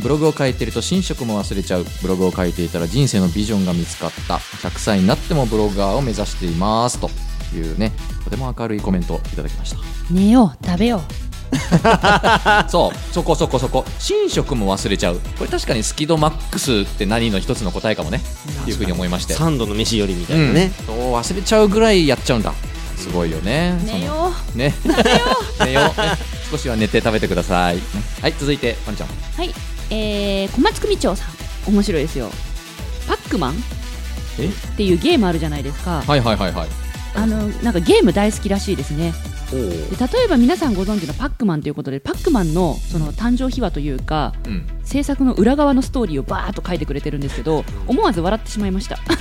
[0.00, 1.86] ブログを書いていると寝食も忘れちゃう。
[2.00, 4.36] ブログを書いていたら人生のビジョンが見つかった。
[4.36, 6.98] 100歳になってもブロガーを目指しています。
[7.00, 7.10] と
[7.56, 7.92] いうね
[8.24, 9.78] とても明るいコメントをいただきました。
[10.10, 11.02] 寝よう食べよ
[12.68, 13.84] そうそこそこそこ。
[14.10, 15.20] 寝食も忘れちゃう。
[15.38, 18.20] これ確かにスキドマックスって何の一つの答えかもね。
[18.62, 19.34] っていうふうに思いまして。
[19.34, 22.52] サンドの飯よりみたいなね、うん、そう忘れちゃうぐらいやっちゃうんだ。
[22.96, 23.78] すごいよね。
[23.82, 24.54] う寝よう。
[24.54, 24.74] うね。
[25.64, 26.00] 寝よう。
[26.00, 26.18] ね。
[26.50, 27.76] 少しは寝て食べてください。
[27.76, 27.82] ね。
[28.20, 29.08] はい続いてパンちゃん。
[29.36, 29.54] はい。
[29.90, 31.72] えー、小松組長さん。
[31.72, 32.30] 面白いですよ。
[33.06, 33.62] パックマン
[34.38, 34.46] え？
[34.46, 36.02] っていうゲームあるじゃないですか。
[36.06, 39.12] はいはいはいはいあのなんかゲーム大好きらしいですね。
[39.50, 44.66] で例えば皆さんご存知のパックマンということでパックマンのその誕生秘話というかうん。
[44.84, 48.96] 制作の裏側のストーリーをバーッと書いてくれてるんですけど思わず笑ってしまいました。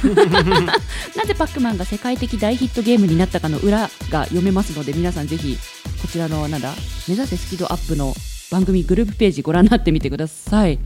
[1.15, 5.57] なぜパックマンが世界的大ヒットゲームになったかの裏が読めますので皆さんぜひ
[6.01, 6.73] こちらのなんだ
[7.07, 8.13] 目指せスキドアップの
[8.49, 10.79] 番組グループページご覧になってみてください。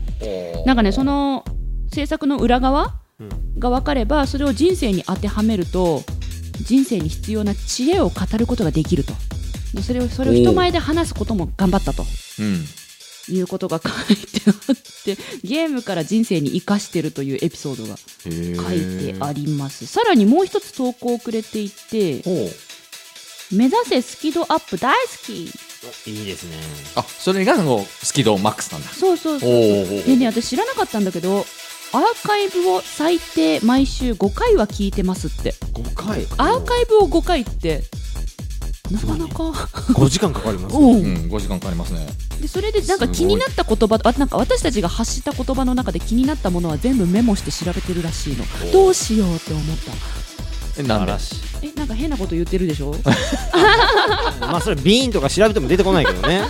[0.66, 1.44] なんかねその
[1.92, 2.94] 制作の裏側
[3.58, 6.02] が分かればそれを人生に当てはめると
[6.60, 9.12] 人生に必要な知恵を語ることができると。
[9.74, 12.04] でそれをそれを人前で話すことも頑張ったと。
[12.38, 12.64] うん
[13.28, 17.96] いうことが書いてあってゲームから人生に生かしてるというエピソードが
[18.26, 19.86] へ書いてあります。
[19.86, 22.50] さらにもう一つ投稿をくれていてお
[23.54, 25.50] 「目指せスキドアップ大好き。
[26.10, 26.56] いいですね。
[26.96, 30.06] あそれがもうスキドマックスなんだ」そうそうそうおー。
[30.06, 31.46] でね私知らなかったんだけど
[31.94, 35.52] アーカイブを最低毎週5回は聞いてますって。
[35.74, 36.22] 5回？
[36.38, 37.82] アーカイブを5回って
[38.90, 39.34] なかなか。
[39.92, 40.84] 5時間かかりますうん。
[40.84, 42.06] うん5時間かかりますね。
[42.40, 48.44] でそれでなんか気になった言葉あなんか私たちが発した言葉の中で気になったものは全部メモして調べてるらしいの。
[48.72, 49.92] どうしようって思った。
[50.80, 51.12] えなんで？
[51.12, 52.94] 嵐えなんか変なこと言ってるでしょ？
[54.40, 56.42] まあそれビーンとか調べても出てこないけどね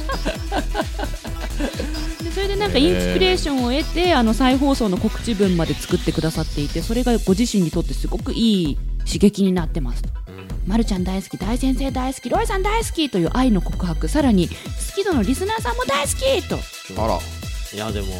[2.62, 10.08] なんかインスピレーションを得てあの再放送の告知文まで作ってくださっていてそれがご自身にとってすごくいい刺激になってますと。
[10.64, 14.54] まるちゃん大好き大先生大好きロイさん大好きという愛の告白さらに好
[14.94, 17.02] き度のリスナーさんも大好きと。
[17.02, 17.18] あら。
[17.74, 18.14] いやでも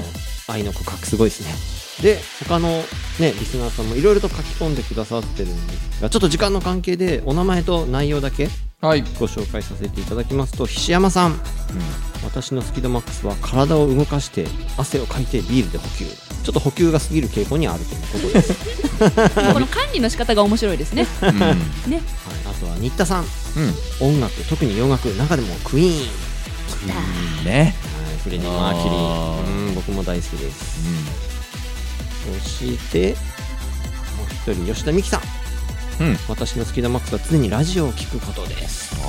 [0.48, 2.12] 愛の告白すごいですね。
[2.14, 2.18] で
[2.48, 2.82] 他のね
[3.20, 8.48] リスナーさんもいろいろと書き込んでくださってるんですがちょっと時間の関係でお名前と内容だけ
[8.82, 9.02] はい。
[9.20, 11.40] ご紹介させていただきますと菱山さん。
[12.24, 14.44] 私のスキドマックスは体を動かして
[14.76, 16.04] 汗をかいてビールで補給。
[16.06, 18.54] ちょっと補給が過ぎる傾向にあるということです、
[19.54, 21.06] この管理の仕方が面白いですね。
[21.22, 21.38] うん。
[21.38, 21.46] ね。
[21.46, 22.02] はい、
[22.46, 23.22] あとは新田さん。
[23.22, 24.14] うん。
[24.14, 27.00] 音楽特に洋楽中でもクイーン、は
[27.36, 27.76] い、いいね。
[28.24, 29.68] フレディ・マーキュリあー。
[29.68, 30.80] うん僕も大好きです。
[32.42, 33.16] そして
[34.18, 35.41] もう一人吉田美紀さん
[36.00, 36.06] うん。
[36.08, 38.94] うん私のスキドマックスは常にラジオを聞くことです。
[38.96, 39.08] ああ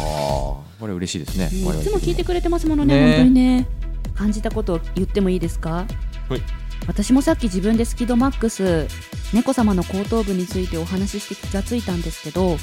[0.80, 1.46] これ嬉しいですね。
[1.48, 1.50] い
[1.84, 3.16] つも聞いてくれてますものねね。
[3.16, 3.68] 本当にね
[4.16, 5.88] 感じたことを言ってもいいですか？
[6.30, 6.42] はい。
[6.86, 8.88] 私もさっき自分でスキドマックス
[9.34, 12.58] 猫様の後頭部についてお話しして気がついたんですけど、好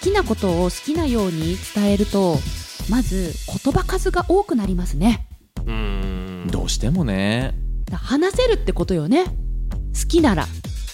[0.00, 2.38] きなことを好きなように伝えると
[2.88, 3.32] まず
[3.64, 5.26] 言葉数が多くなりますね。
[5.66, 6.46] うん。
[6.50, 7.54] どうしてもね。
[7.90, 9.24] だ話せるってことよね。
[9.24, 10.46] 好きなら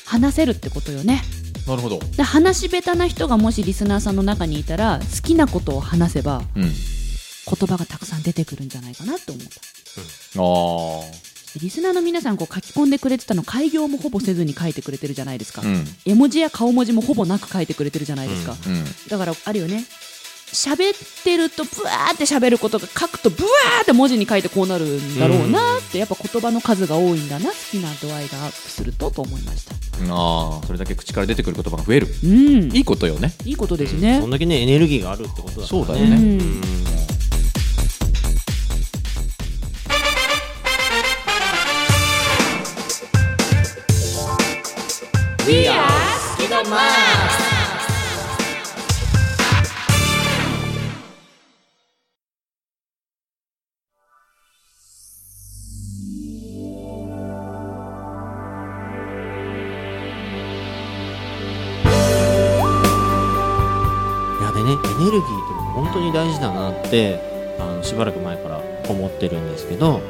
[0.06, 1.20] 話せるってことよね
[1.66, 1.98] なるほど。
[1.98, 6.62] だ話し下手な人がもしリスナーさんの中にいたら好きなことを話せばうん。
[6.64, 10.40] 言葉がたくさん出てくるんじゃないかなと思った。
[10.40, 15.84] あリスナーの皆さんこう書き込んでくれてたの開業もほぼせずに書いてくれてるじゃないですか、あうん。
[16.04, 18.84] 絵文字や顔文字もほぼなく書いてくれてるじゃないですか、うん。
[19.08, 19.84] だからあるよね
[20.54, 29.74] 喋ってるとブワーって喋ることが書くとブワーって文字に書いてこうなるんだろうなってやっぱ言葉の数が多いんだな好きな度合いがアップするとと思いました。
[29.74, 32.06] ああそれだけ口から出てくる言葉が増える。
[32.24, 32.72] うん。
[32.72, 34.20] いいことよねいいことですね。
[34.20, 35.66] そんだけねエネルギーがあるってことだね。
[35.66, 36.16] そうだよね。
[36.16, 36.22] うん。
[36.22, 36.62] うん。
[45.46, 45.74] We are
[46.36, 47.13] 好きだマい
[66.14, 67.18] 大事だなって
[67.58, 70.00] あのしばらく前から思ってるんですけど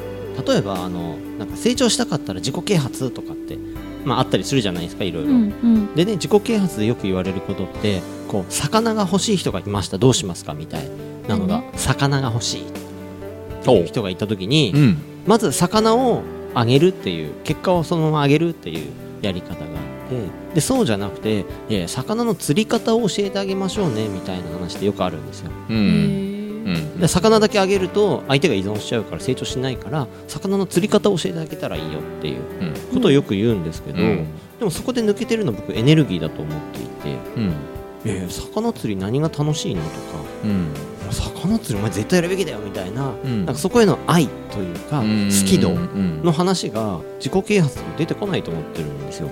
[0.47, 3.57] 例えばあのなんか成長したかったら自己啓発とかって、
[4.05, 5.31] まあ、あったりするじゃないですかいろいろ。
[5.31, 5.95] うんうん。
[5.95, 10.87] でね自己啓発でよく言われることってこう魚が欲しい人がいましたどうしますかみたい
[11.27, 14.97] なのが、魚が欲しいっていう人がいた時に、うん。
[15.25, 16.21] まず魚を
[16.53, 18.91] あげるっていう結果をそのままあげるっていう
[19.21, 19.84] やり方が
[20.53, 25.51] でそうじゃなくていやいや魚の釣り方を教えてあげましょうねみたいな話ってよくあるんですよ。
[25.69, 25.79] うへん。
[25.79, 26.99] うーん。
[26.99, 32.73] で魚だけあげると相手が依存しちゃうから成長しないから魚の釣り方を教えてあげたらいいよっていううん。
[32.95, 34.25] ことをよく言うんですけど、うん。
[34.59, 37.53] でもそこで抜けてるの僕エネルギーだと思っていてうん。
[38.05, 39.95] いやいや魚釣り何が楽しいのとか
[40.43, 40.67] うん
[41.11, 43.45] 魚釣りお前絶対やるべきだよみたいな,、うん。
[43.45, 45.25] なんかそこへの愛というかうん。
[45.25, 46.23] 好き度うん。
[46.23, 49.29] の話が自己啓発で出てこないと思ってるんですよ。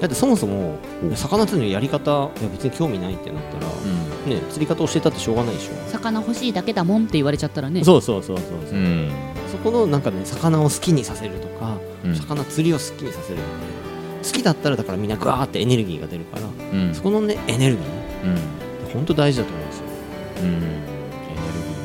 [0.00, 0.76] だってそもそも
[1.14, 3.66] 魚釣りのやり方いや別に興味ないってなったら、
[4.26, 4.30] うん。
[4.30, 5.72] ね釣り方教えたってしょうがないでしょ。
[5.90, 7.82] 魚欲しいだけだもんって言われちゃったらね。
[7.82, 9.10] そうそうそうそうそう、うん。
[9.50, 12.14] そこのなんかね魚を好きにさせるとか、うん。
[12.14, 16.42] 魚釣りを好きにさせるって好きだったらだからみんなグワーってエネルギーが出るから、
[16.72, 16.94] うん。
[16.94, 17.84] そこのねエネルギー
[18.84, 18.92] うん。
[18.92, 19.64] 本当大事だと思う。
[19.64, 19.65] んですよ、
[20.40, 20.46] うん。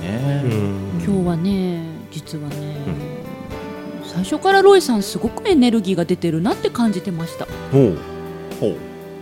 [0.04, 0.60] エネルギー
[0.97, 1.04] ね。
[1.06, 2.56] 今日はね実はね、
[4.04, 7.45] 最初からロイさんすごくエネルギーが出てるなって感じてました。
[7.72, 7.97] ほう。
[8.60, 8.76] ほう。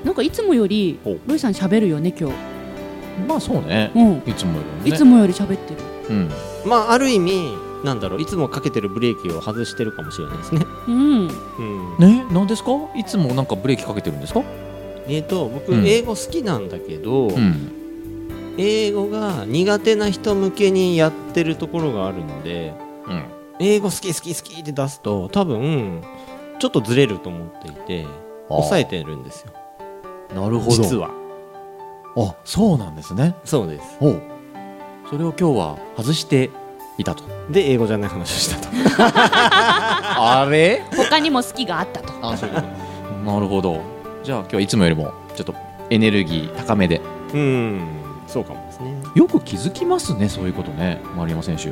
[0.06, 2.36] なんかいつもよりロイさん喋るよね今日。
[3.28, 3.92] まあそうね。
[3.96, 4.24] うん。
[4.26, 4.96] いつもよりね。
[4.96, 5.82] いつもより喋ってる。
[6.10, 6.30] うん。
[6.66, 7.52] まあある意味
[7.84, 11.28] なんだろういつもかけてるブレーキを外してるかもしれないですね、うん。
[11.28, 12.26] うん、ね？
[12.32, 12.72] 何ですか？
[12.98, 14.42] いつもなんかブレーキかけてるんですか？
[15.08, 15.88] えーと僕、うん。
[15.88, 17.79] 英語好きなんだけど、うん
[18.62, 22.74] 英語が苦手な人向けにやってるところがあるので
[23.08, 23.24] うん。
[23.62, 26.02] 英語好き好き好きって出すと多分
[26.60, 28.06] ちょっとずれると思っていて
[28.50, 29.54] 抑えてるんですよ。
[30.36, 30.84] なるほど。
[30.84, 31.10] 実は。
[32.18, 33.36] あそうなんですね。
[33.46, 33.98] そうです。
[34.00, 34.22] ほう。
[35.10, 36.50] それを今日は外して
[36.98, 37.24] いたと。
[37.50, 38.70] で英語じゃない話をしたと。
[39.08, 40.84] あれ？
[40.92, 42.14] 他にも好きがあったと。
[42.22, 43.32] あそういうこと。
[43.32, 43.82] なるほど。
[44.24, 45.56] じゃあ今日はいつもよりもちょっと
[45.90, 47.02] エネルギー高めで。
[47.34, 47.99] うん
[48.30, 49.02] そうかもですね。
[49.16, 51.72] よく気づきますねそういうことね丸山選手、い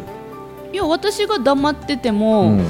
[0.73, 2.65] や私が黙ってても、うん。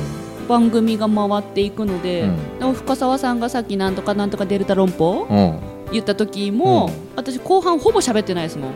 [0.48, 2.60] 番組が回っていくので、うん。
[2.60, 5.60] でも深澤さんがさっきなんとかなんとかデルタ論法うん、
[5.92, 6.94] 言った時も、うん。
[7.18, 8.72] 私後半ほぼ喋ってないですもん。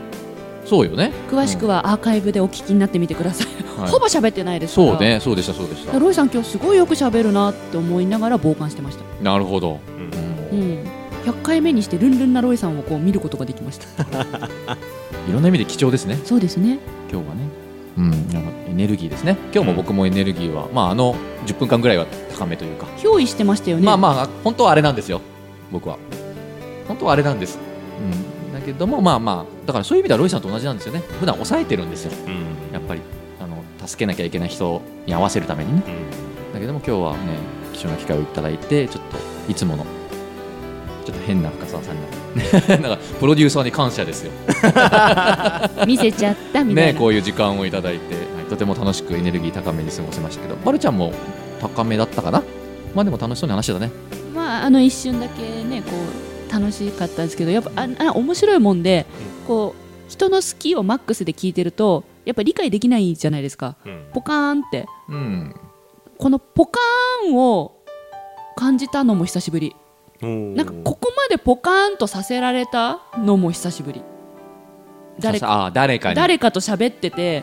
[0.66, 1.12] そうよね。
[1.30, 3.90] 詳しくはアーカイブでお聞きになってみてください、はい。
[3.90, 4.92] ほぼ喋ってないですから。
[4.92, 5.98] そうねそうでしたそうでした。
[5.98, 9.80] ロイさん今日すごいよく喋るなって思いながら傍観してました、なるほど、
[10.52, 10.58] うん。
[10.58, 10.68] うん。
[10.68, 10.86] うん、
[11.24, 13.86] 100回目にしてルンルンなロイさんをこう見ることができました。
[15.28, 16.18] いろんな意味で貴重ですね。
[16.24, 16.78] そうですね。
[17.10, 17.40] 今日はね。
[17.96, 18.10] うん。
[18.10, 19.36] なんかエネルギーですね。
[19.54, 21.14] 今日も僕もエネルギーは、まああの
[21.46, 22.06] 10分間ぐらいは
[22.36, 23.84] 高めというか、憑依してましたよね。
[23.84, 25.20] まあまあ本当はあれなんですよ。
[25.70, 25.98] 僕は。
[26.88, 27.58] 本当はあれなんです。
[28.00, 28.52] うん。
[28.52, 31.02] だけどもまあまあだからそういう意味ではロイさんと同じなんですよね。
[31.20, 32.12] 普段抑えてるんですよ。
[32.26, 32.74] うん。
[32.74, 33.00] やっぱり
[33.40, 35.82] あの助けなきゃいけない人に合わせるためにね。
[36.52, 37.18] だけども今日はね
[37.72, 39.18] 貴重な機会をいただいてちょっと
[39.50, 39.86] いつもの
[41.04, 42.08] ちょっと変な深澤さんにな
[42.76, 42.82] る。
[42.82, 44.32] なんかプロデューサーに感謝ですよ。
[45.86, 50.56] 見せちゃったみたいな、ねこういう時間をいただいて、はい、とても楽しくエネルギー高めに過ごせましたけど。
[50.64, 51.12] まるちゃんも
[51.60, 52.42] 高めだったかな？
[52.94, 53.90] まあでも楽しそうに話してたね。
[54.34, 55.90] まああの一瞬だけねこ
[56.48, 59.06] う楽しかったんですけどやっぱああ面白いもんで、
[59.46, 63.76] こう人の好きをマックスで聞いてるとやっぱ理解できないじゃないですか。
[63.84, 64.04] うん。
[64.12, 64.86] ポカーンって。
[65.08, 65.54] うん。
[66.18, 67.72] このポカーンを
[68.54, 69.74] 感じたのも久しぶり。
[69.74, 69.81] うん
[70.26, 74.02] なんかここまでポカーンとさせられたのも久しぶり。
[75.18, 76.14] 誰かああ誰かに。
[76.14, 77.42] 誰かと喋ってて。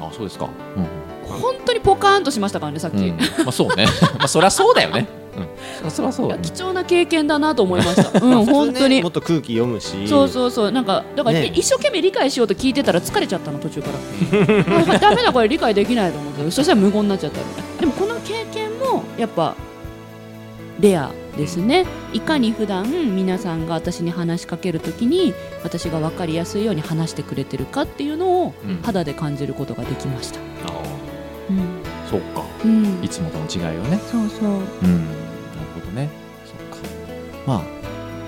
[0.00, 0.48] あそうですか。
[0.76, 0.86] うん。
[1.26, 3.04] 本当にポカーンとしましたからねさっき、うん。
[3.06, 3.18] いま
[3.48, 3.86] あそうね。
[4.18, 5.08] まあそりゃそうだよね。
[5.82, 5.90] うん。
[5.90, 6.48] そりゃそうだやね。
[6.48, 8.24] 貴重な経験だなと思いました。
[8.24, 9.02] うん本当に。
[9.02, 10.06] もっと空気読むし。
[10.06, 10.70] そうそうそう。
[10.70, 11.46] なんかだから、ね。
[11.54, 14.94] 一生懸命理解しようと聞いてたら疲れちゃったの途中から。
[14.94, 16.50] あダメだこれ理解できないと思って。
[16.50, 17.40] そしたら無言になっちゃった。
[17.80, 19.54] でもこの経験もやっぱ
[20.80, 21.86] レアですね。
[22.12, 28.80] いかに普段皆さんが私に話しかけるときに私が分かりやすいように話してくれてるかっていうのをうん。
[28.82, 30.42] 肌で感じることができました、あ
[31.50, 31.58] うん。
[31.58, 31.62] ー
[32.10, 32.44] そうか。
[32.64, 33.02] うん。
[33.04, 33.98] いつもとの違いをね。
[33.98, 34.48] そうそう。
[34.48, 34.58] うん。
[34.58, 34.66] なる
[35.74, 36.08] ほどね。
[36.44, 36.86] そっか。
[37.46, 37.62] まあ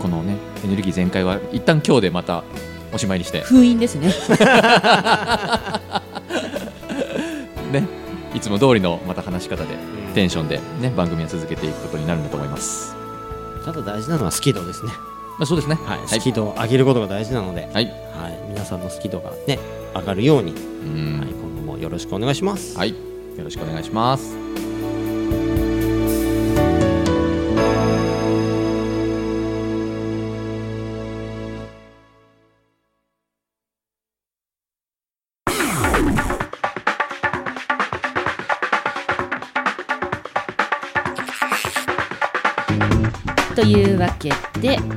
[0.00, 2.44] このねエネルギー全開は一旦今日でまた
[2.92, 3.40] おしまいにして。
[3.42, 4.08] 封印ですね。
[7.72, 7.86] ね。
[8.34, 9.74] いつも通りのまた話し方で。
[9.74, 12.96] うんテンションでね番組を続けていくことになるんだと思います。
[13.64, 14.90] ただ大事なのは好き度ですね。
[15.38, 15.74] まあそうですね。
[15.84, 16.08] はい、はい。
[16.08, 17.72] 好き度を上げることが大事なので、はい。
[17.72, 18.48] はい。
[18.48, 19.58] 皆さんの好き度がね
[19.94, 21.20] 上がるように、うん。
[21.20, 22.76] はい、今後もよろしくお願いします。
[22.78, 22.90] はい。
[22.90, 24.34] よろしくお願いします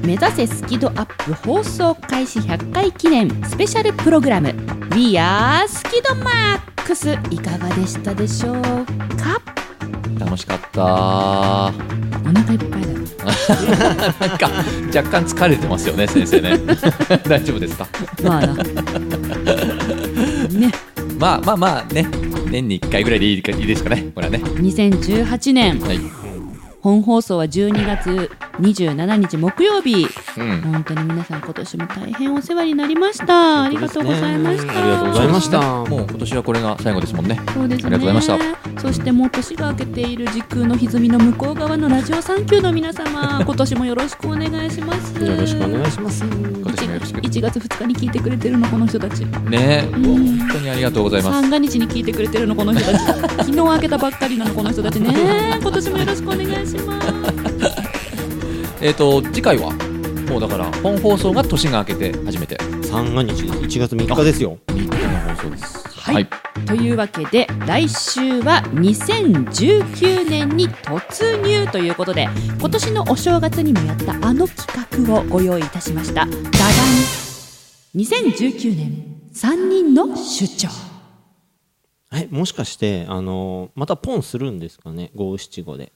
[0.10, 4.48] 目指せスキドアップ放送開始100回記念スペシャルプログラム。
[4.96, 6.32] We are スキドマ
[6.76, 8.56] ックスいかがでしたでしょう
[9.22, 9.40] か？
[10.20, 10.82] 楽しかった。
[10.82, 10.84] お
[12.34, 12.88] 腹いっぱいだ。
[14.28, 14.50] なんか
[14.98, 16.58] 若干疲れてますよね先生ね。
[17.30, 17.88] 大丈夫ですか？
[18.24, 18.54] まあな。
[18.56, 18.64] ね。
[21.20, 22.08] まあまあまあね。
[22.50, 24.08] 年に1回ぐらいでいいかいいですかね。
[24.16, 24.40] これはね。
[24.40, 25.80] 2018年。
[25.80, 26.00] はい。
[26.82, 30.08] 本放送は12月27日木曜日
[30.38, 35.60] うん本当に皆さん今年も大変お世話になりましたありがとうございましたありがとうございました。
[35.86, 37.88] もう今年はこれが最後ですもんねそうですね。
[37.88, 45.24] ありがとうございましたそしてもう年が明けている時空の歪みの向こう側のラジオサンキューの皆様、 今年もよろしくお願いします。
[45.24, 46.24] よろしくお願いします。
[46.24, 49.26] 今年もよろしく1月2日に聞いてくれてるのこの人たち。
[49.26, 53.06] ねん本当にありがとうございます三が日に聞いてくれてるのこの人たち。
[53.06, 55.14] 昨日明けたばっかりなのこの人たちね。
[55.62, 57.79] 今年もよろしくお願いします。
[58.82, 59.72] えっ、と次回は
[60.30, 62.58] もうだから本放送が年が明けて初めて。
[62.90, 63.60] 三が日です。
[63.60, 64.58] 1月3日ですよ。
[64.68, 65.88] 3日の放送です。
[66.00, 66.28] はい。
[66.66, 72.28] というわけで来週は2019年に突入ということで
[72.60, 76.26] 今年のお正月にもやったあの企画をご用意いたしました。
[76.26, 76.40] ダダン。
[77.96, 80.70] 2019年3人の出張。
[82.12, 85.92] え、もしかして、あのーまたポンするんですかね、五七五で。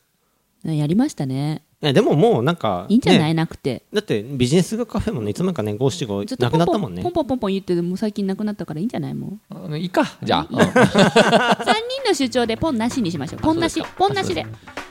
[0.63, 1.63] やりましたね。
[1.71, 3.83] え、でももうなんか、いいんじゃない、ねなくて。
[3.91, 7.01] だってビジネスカフェもね、いつもかね、五七五なくなったもんね。
[7.01, 7.11] ンポン。
[7.13, 9.13] ポンポンポン言ってもう最近なくなったからいいんじゃない？
[9.13, 9.77] もう。
[9.77, 13.41] いいかじゃあ、3 人の出張でポンなしにしましょう。
[13.41, 14.45] ポンなしポンなしで。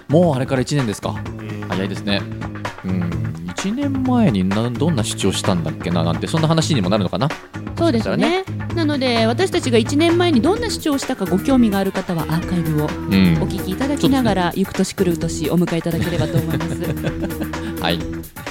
[0.09, 1.15] もうあれから1年ですか？
[1.69, 2.21] 早いですね。
[2.55, 2.62] うん
[3.65, 7.29] 1年前になどんな主張したんだっけななんてそんな話にもなるのかな？
[7.77, 8.45] そうですね。
[8.75, 13.43] なので私たちが1年前にどんな主張をしたかご興味がある方はアーカイブをうん。
[13.43, 16.75] お聞きいただきながら、行く年来る年お迎えいただければと思います。
[17.83, 17.99] はい。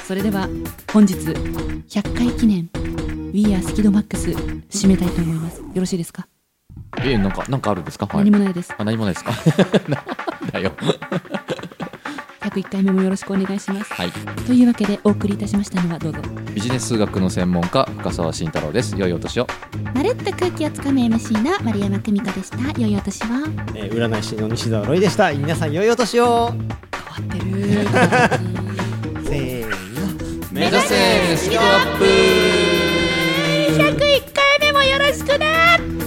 [0.07, 0.47] それでは
[0.93, 2.69] 本日100回記念
[3.33, 5.59] We Are スキドマックス締めたいと思います。
[5.59, 6.27] よろしいですか？
[7.03, 8.05] えなんかなんかあるんですか？
[8.07, 8.25] はい。
[8.25, 8.73] 何もないです。
[8.77, 9.31] あ何もないですか？
[10.51, 10.71] だよ
[12.41, 14.11] 101回目もよろしくお願いします、はい、
[14.45, 16.19] というわけでお送りいたしましたのはどうぞ。
[16.53, 18.95] ビジネス数学の専門家深澤慎太郎です。
[18.97, 19.47] 良いお年を。
[19.93, 22.79] まるっと空気をつかむ MC の丸山久美子でした。
[22.79, 23.27] 良いお年を、
[23.75, 25.31] えー、占い師の西澤ロイでした。
[25.33, 26.51] 皆さん良いお年を。
[26.51, 26.67] 変わ
[27.19, 27.51] ってる。
[29.23, 29.75] せーの。
[30.51, 31.37] 目指せ。
[31.37, 32.05] スキルアップ。
[33.77, 33.97] 101
[34.33, 36.00] 回目もよろしくね。